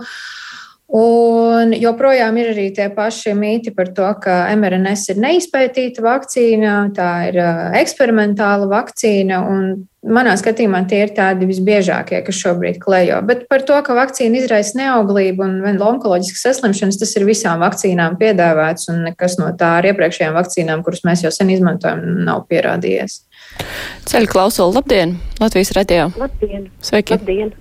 Un 0.91 1.71
joprojām 1.71 2.35
ir 2.41 2.49
arī 2.51 2.65
tie 2.75 2.89
paši 2.91 3.31
mīti 3.37 3.71
par 3.71 3.93
to, 3.95 4.09
ka 4.19 4.41
mRNS 4.59 5.13
ir 5.13 5.21
neizpētīta 5.23 6.03
vakcīna, 6.03 6.73
tā 6.97 7.11
ir 7.29 7.37
eksperimentāla 7.79 8.67
vakcīna. 8.67 9.39
Manā 10.11 10.33
skatījumā 10.35 10.81
tie 10.91 11.03
ir 11.05 11.13
tādi 11.15 11.47
visbiežākie, 11.47 12.19
kas 12.25 12.39
šobrīd 12.41 12.81
klejo. 12.83 13.21
Bet 13.23 13.45
par 13.47 13.63
to, 13.63 13.77
ka 13.85 13.95
vakcīna 13.95 14.41
izraisa 14.41 14.81
neauglību 14.81 15.45
un 15.45 15.79
onkoloģiskas 15.79 16.43
saslimšanas, 16.49 16.99
tas 16.99 17.15
ir 17.15 17.27
visām 17.29 17.63
vakcīnām 17.63 18.17
piedāvāts, 18.19 18.89
un 18.91 19.05
nekas 19.07 19.37
no 19.39 19.53
tā 19.55 19.77
ar 19.77 19.87
iepriekšējām 19.93 20.35
vakcīnām, 20.35 20.83
kuras 20.83 21.05
mēs 21.07 21.23
jau 21.23 21.31
sen 21.31 21.53
izmantojam, 21.55 22.03
nav 22.27 22.43
pierādījies. 22.51 23.21
Ceļu 24.11 24.33
klausuli, 24.33 24.75
labdien! 24.81 25.15
Latvijas 25.39 25.71
radio! 25.77 26.09
Labdien! 26.19 26.67
Sveiki! 26.83 27.15
Labdien. 27.15 27.55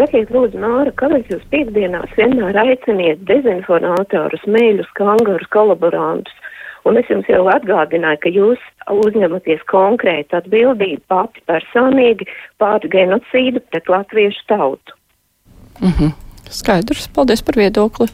Sakiet, 0.00 0.30
lūdzu, 0.32 0.56
Māra, 0.62 0.92
kāpēc 0.96 1.26
jūs 1.28 1.42
piekdienās 1.52 2.12
vienmēr 2.16 2.56
aiciniet 2.56 3.20
dezinformatorus, 3.28 4.46
mēļus, 4.48 4.88
kangarus, 4.96 5.48
kolaborantus? 5.52 6.38
Un 6.88 6.96
es 6.96 7.10
jums 7.12 7.28
jau 7.28 7.42
atgādināju, 7.52 8.20
ka 8.22 8.32
jūs 8.32 8.62
uzņematies 8.88 9.60
konkrētu 9.68 10.38
atbildību 10.38 11.02
pati 11.12 11.44
personīgi 11.50 12.24
pār 12.56 12.86
genocīdu 12.88 13.60
pret 13.68 13.92
latviešu 13.92 14.46
tautu. 14.48 14.96
Mm 15.82 15.92
-hmm. 15.98 16.16
Skaidrs, 16.48 17.08
paldies 17.12 17.42
par 17.42 17.60
viedokli. 17.60 18.08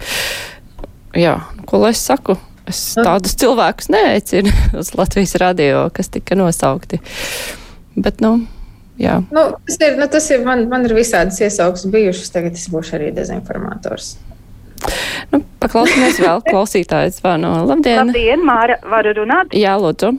Jā, 1.14 1.38
ko 1.66 1.78
lai 1.78 1.94
es 1.94 2.02
saku? 2.02 2.36
Es 2.66 2.80
tādus 2.98 3.38
cilvēkus 3.38 3.88
neaicinu 3.94 4.50
uz 4.80 4.94
Latvijas 4.98 5.34
radio, 5.34 5.86
kas 5.94 6.08
tika 6.08 6.34
nosaukti. 6.34 6.98
Bet, 7.96 8.20
nu, 8.20 8.40
Jā. 9.00 9.18
Nu, 9.34 9.48
tas 9.66 9.76
ir, 9.82 9.98
nu, 10.00 10.06
tas 10.12 10.28
ir 10.32 10.44
man, 10.46 10.64
man 10.70 10.86
ir 10.88 10.94
visādas 10.96 11.40
iesauksmes 11.44 11.92
bijušas, 11.92 12.32
tagad 12.32 12.56
es 12.56 12.68
būšu 12.72 12.96
arī 12.98 13.10
dezinformators. 13.16 14.14
Nu, 15.32 15.42
paklausīsimies 15.60 16.20
vēl 16.22 16.42
klausītājs 16.50 17.20
zvanu. 17.20 17.52
Labdien! 17.68 18.06
Labdien, 18.06 18.44
Māra, 18.46 18.78
varu 18.88 19.12
runāt? 19.20 19.52
Jā, 19.56 19.76
lūdzu. 19.80 20.14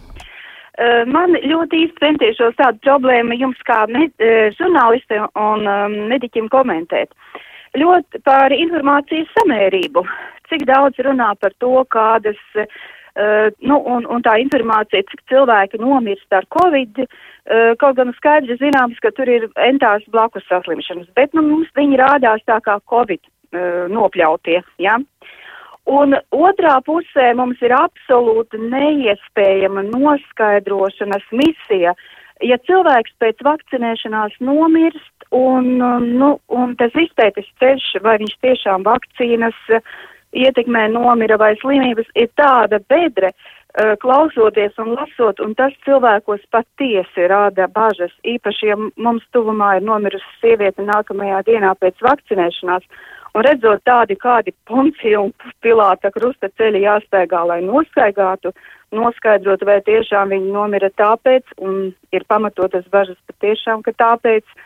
Man 1.09 1.33
ļoti 1.41 1.79
īsti 1.87 2.03
centīšos 2.03 2.57
tādu 2.59 2.77
problēmu 2.85 3.33
jums 3.39 3.61
kā 3.65 3.79
med, 3.89 4.13
žurnāliste 4.59 5.23
un 5.33 5.65
mediķim 6.11 6.51
komentēt. 6.53 7.09
Ļoti 7.77 8.21
par 8.25 8.53
informācijas 8.53 9.31
samērību. 9.39 10.05
Cik 10.51 10.67
daudz 10.69 11.01
runā 11.03 11.31
par 11.41 11.51
to, 11.59 11.81
kādas, 11.91 12.37
uh, 12.55 12.69
nu, 13.17 13.79
un, 13.81 14.05
un 14.05 14.21
tā 14.25 14.35
informācija, 14.41 15.05
cik 15.09 15.23
cilvēki 15.31 15.79
nomirst 15.81 16.33
ar 16.37 16.45
covid, 16.53 17.01
uh, 17.01 17.71
kaut 17.81 17.97
gan 17.97 18.13
skaidri 18.17 18.59
zināms, 18.59 18.99
ka 19.01 19.11
tur 19.17 19.29
ir 19.31 19.47
entās 19.65 20.05
blakus 20.13 20.45
saslimšanas, 20.51 21.09
bet 21.17 21.33
nu, 21.33 21.45
mums 21.47 21.71
viņi 21.77 21.97
rādās 22.01 22.45
tā 22.45 22.59
kā 22.65 22.77
Covid 22.91 23.23
uh, 23.23 23.87
nopļautie. 23.89 24.61
Ja? 24.83 24.99
Un 25.87 26.17
otrā 26.35 26.75
pusē 26.83 27.31
mums 27.39 27.61
ir 27.63 27.71
absolūti 27.71 28.59
neiespējama 28.59 29.85
noskaidrošanas 29.87 31.23
misija. 31.31 31.95
Ja 32.43 32.57
cilvēks 32.67 33.15
pēc 33.23 33.39
vakcinēšanās 33.41 34.35
nomirst 34.43 35.31
un, 35.31 35.79
nu, 35.79 36.33
un 36.53 36.75
tas 36.77 36.93
izpētes 36.99 37.47
ceļš, 37.61 37.87
vai 38.03 38.17
viņš 38.21 38.35
tiešām 38.43 38.85
vakcīnas 38.85 39.57
ietekmē 40.37 40.87
nomira 40.93 41.37
vai 41.41 41.55
slimības, 41.61 42.09
ir 42.15 42.29
tāda 42.37 42.79
bedre, 42.89 43.33
Eh, 43.77 43.93
klausoties 44.01 44.73
un 44.81 44.95
lasot, 44.97 45.37
un 45.45 45.51
tas 45.53 45.73
cilvēkos 45.85 46.47
patiesi 46.49 47.27
rāda 47.29 47.67
bažas. 47.69 48.13
Īpaši, 48.25 48.71
ja 48.71 48.77
mums 48.79 49.27
tuvumā 49.35 49.75
ir 49.77 49.85
nomirusi 49.85 50.31
sieviete 50.39 50.81
nākamajā 50.87 51.43
dienā 51.45 51.75
pēc 51.77 52.01
vakcinēšanās, 52.07 52.87
un 53.37 53.45
redzot 53.45 53.83
tādi 53.85 54.17
kādi 54.17 54.55
poncija 54.65 55.21
un 55.21 55.29
pilāta 55.61 56.09
krusta 56.15 56.49
ceļi 56.57 56.81
jāsteigā, 56.87 57.43
lai 57.51 57.59
noskaigātu, 57.67 58.55
noskaidrot, 58.97 59.67
vai 59.69 59.77
tiešām 59.85 60.33
viņi 60.33 60.49
nomira 60.57 60.89
tāpēc, 60.97 61.45
un 61.61 61.91
ir 62.09 62.25
pamatotas 62.25 62.89
bažas 62.89 63.19
patiešām, 63.29 63.85
ka 63.85 63.93
tāpēc. 64.01 64.57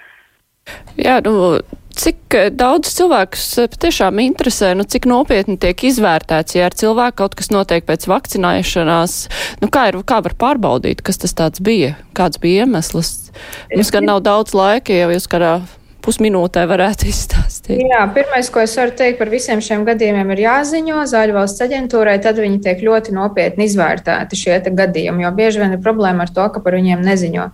Jā, 0.95 1.19
nu, 1.25 1.57
Cik 2.02 2.34
eh, 2.34 2.48
daudz 2.50 2.90
cilvēkus 2.98 3.44
eh, 3.62 3.68
patiešām 3.70 4.22
interesē, 4.24 4.72
nu, 4.78 4.88
cik 4.90 5.06
nopietni 5.10 5.60
tiek 5.62 5.84
izvērtēts, 5.86 6.56
ja 6.58 6.66
ar 6.66 6.78
cilvēku 6.78 7.20
kaut 7.22 7.36
kas 7.38 7.52
notiek 7.54 7.86
pēc 7.86 8.08
vakcinēšanās, 8.10 9.18
nu, 9.62 9.70
kā, 9.70 9.92
ir, 9.92 10.00
kā 10.10 10.18
var 10.26 10.34
pārbaudīt, 10.42 11.04
kas 11.06 11.22
tas 11.22 11.38
tāds 11.38 11.62
bija, 11.62 11.94
kāds 12.18 12.42
bija 12.42 12.66
iemesls? 12.66 13.30
Mums 13.76 13.94
gan 13.94 14.10
nav 14.10 14.24
daudz 14.26 14.56
laika, 14.58 14.96
ja 14.98 15.12
jūs 15.14 15.30
kādā 15.30 15.60
pusminūtē 16.04 16.64
varētu 16.70 17.08
izstāstīt? 17.10 17.82
Jā, 17.86 18.02
pirmais, 18.16 18.50
ko 18.54 18.64
es 18.64 18.74
varu 18.80 18.96
teikt 18.98 19.20
par 19.22 19.32
visiem 19.32 19.62
šiem 19.64 19.86
gadījumiem, 19.88 20.34
ir 20.34 20.44
jāziņo 20.46 21.04
Zāļu 21.12 21.36
valsts 21.38 21.64
aģentūrai, 21.66 22.18
tad 22.24 22.42
viņi 22.42 22.60
tiek 22.66 22.84
ļoti 22.86 23.16
nopietni 23.16 23.68
izvērtēti 23.70 24.40
šie 24.40 24.58
gadījumi, 24.82 25.26
jo 25.26 25.32
bieži 25.38 25.62
vien 25.64 25.78
ir 25.78 25.84
problēma 25.84 26.26
ar 26.28 26.34
to, 26.34 26.48
ka 26.54 26.64
par 26.64 26.78
viņiem 26.80 27.06
neziņo. 27.06 27.48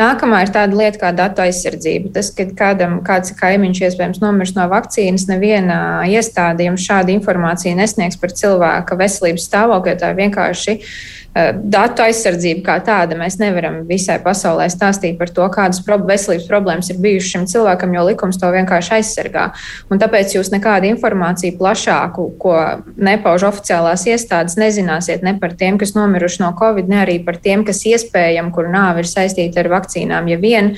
Nākamā 0.00 0.42
ir 0.44 0.52
tāda 0.54 0.78
lieta 0.78 1.02
kā 1.04 1.14
datu 1.16 1.46
aizsardzība. 1.46 2.12
Tas, 2.18 2.32
kad 2.36 2.52
kādam 2.58 3.00
kāds 3.06 3.34
kaimiņš 3.38 3.82
iespējams 3.88 4.22
nomirs 4.22 4.54
no 4.58 4.68
vakcīnas, 4.72 5.28
neviena 5.30 5.80
iestāde 6.10 6.68
jums 6.68 6.84
šādu 6.84 7.14
informāciju 7.16 7.78
nesniegs 7.78 8.20
par 8.20 8.34
cilvēka 8.36 8.98
veselības 9.00 9.48
stāvokli, 9.48 9.94
jo 9.94 10.02
tā 10.02 10.12
ir 10.12 10.22
vienkārši 10.24 10.78
Eh, 10.82 11.21
datu 11.32 12.04
aizsardzība 12.04 12.60
kā 12.66 12.76
tāda. 12.84 13.16
Mēs 13.16 13.38
nevaram 13.40 13.80
visai 13.88 14.18
pasaulē 14.22 14.66
stāstīt 14.72 15.16
par 15.20 15.30
to, 15.32 15.46
kādas 15.52 15.80
veselības 15.86 16.48
problēmas 16.48 16.90
ir 16.92 16.98
bijušas 17.00 17.30
šim 17.32 17.46
cilvēkam, 17.48 17.94
jo 17.96 18.04
likums 18.10 18.40
to 18.40 18.50
vienkārši 18.52 18.98
aizsargā. 18.98 19.46
Un 19.88 20.02
tāpēc 20.02 20.36
jūs 20.36 20.52
nekādu 20.52 20.90
informāciju 20.92 21.56
plašāku, 21.60 22.26
ko 22.42 22.56
nepauž 23.00 23.46
oficiālās 23.48 24.04
iestādes, 24.12 24.58
nezināsiet 24.60 25.24
ne 25.24 25.32
par 25.40 25.56
tiem, 25.56 25.78
kas 25.80 25.94
nomiruši 25.96 26.42
no 26.44 26.52
covid, 26.58 26.90
ne 26.92 27.00
arī 27.06 27.16
par 27.24 27.40
tiem, 27.40 27.64
kas 27.64 27.80
iespējami, 27.88 28.52
kur 28.52 28.68
nāve 28.72 29.06
ir 29.06 29.08
saistīta 29.08 29.64
ar 29.64 29.72
vakcīnām. 29.72 30.28
Ja 30.28 30.36
vien, 30.42 30.74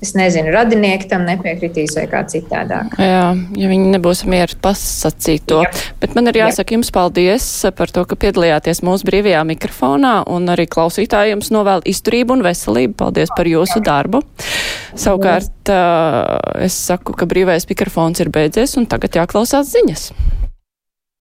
es 0.00 0.14
nezinu, 0.16 0.54
radinieki 0.56 1.10
tam 1.12 1.28
nepiekritīs 1.28 1.98
vai 2.00 2.06
kā 2.08 2.24
citādāk. 2.32 2.96
Jā, 2.96 3.28
ja 3.36 3.70
viņi 3.74 3.92
nebūs 3.98 4.24
mieru 4.30 4.56
pasacīt 4.64 5.44
to. 5.52 5.60
Jā. 5.68 5.86
Bet 6.00 6.16
man 6.16 6.32
ir 6.32 6.40
jāsaka 6.40 6.72
Jā. 6.72 6.78
jums 6.78 6.92
paldies 6.94 7.52
par 7.76 7.92
to, 7.92 8.08
ka 8.08 8.16
piedalījāties 8.16 8.80
mūsu 8.86 9.04
brīvajā 9.10 9.44
mikrofonā 9.52 9.97
mikrofonā 9.98 10.24
un 10.30 10.48
arī 10.48 10.66
klausītājiem 10.66 11.40
novēl 11.50 11.82
izturību 11.84 12.36
un 12.36 12.42
veselību. 12.46 12.94
Paldies 12.98 13.30
par 13.34 13.46
jūsu 13.46 13.82
darbu. 13.82 14.22
Savukārt 14.94 15.70
es 16.62 16.74
saku, 16.74 17.14
ka 17.14 17.26
brīvais 17.26 17.68
mikrofons 17.68 18.20
ir 18.20 18.30
beidzies 18.30 18.76
un 18.78 18.86
tagad 18.86 19.14
jāklausās 19.14 19.72
ziņas. 19.74 20.12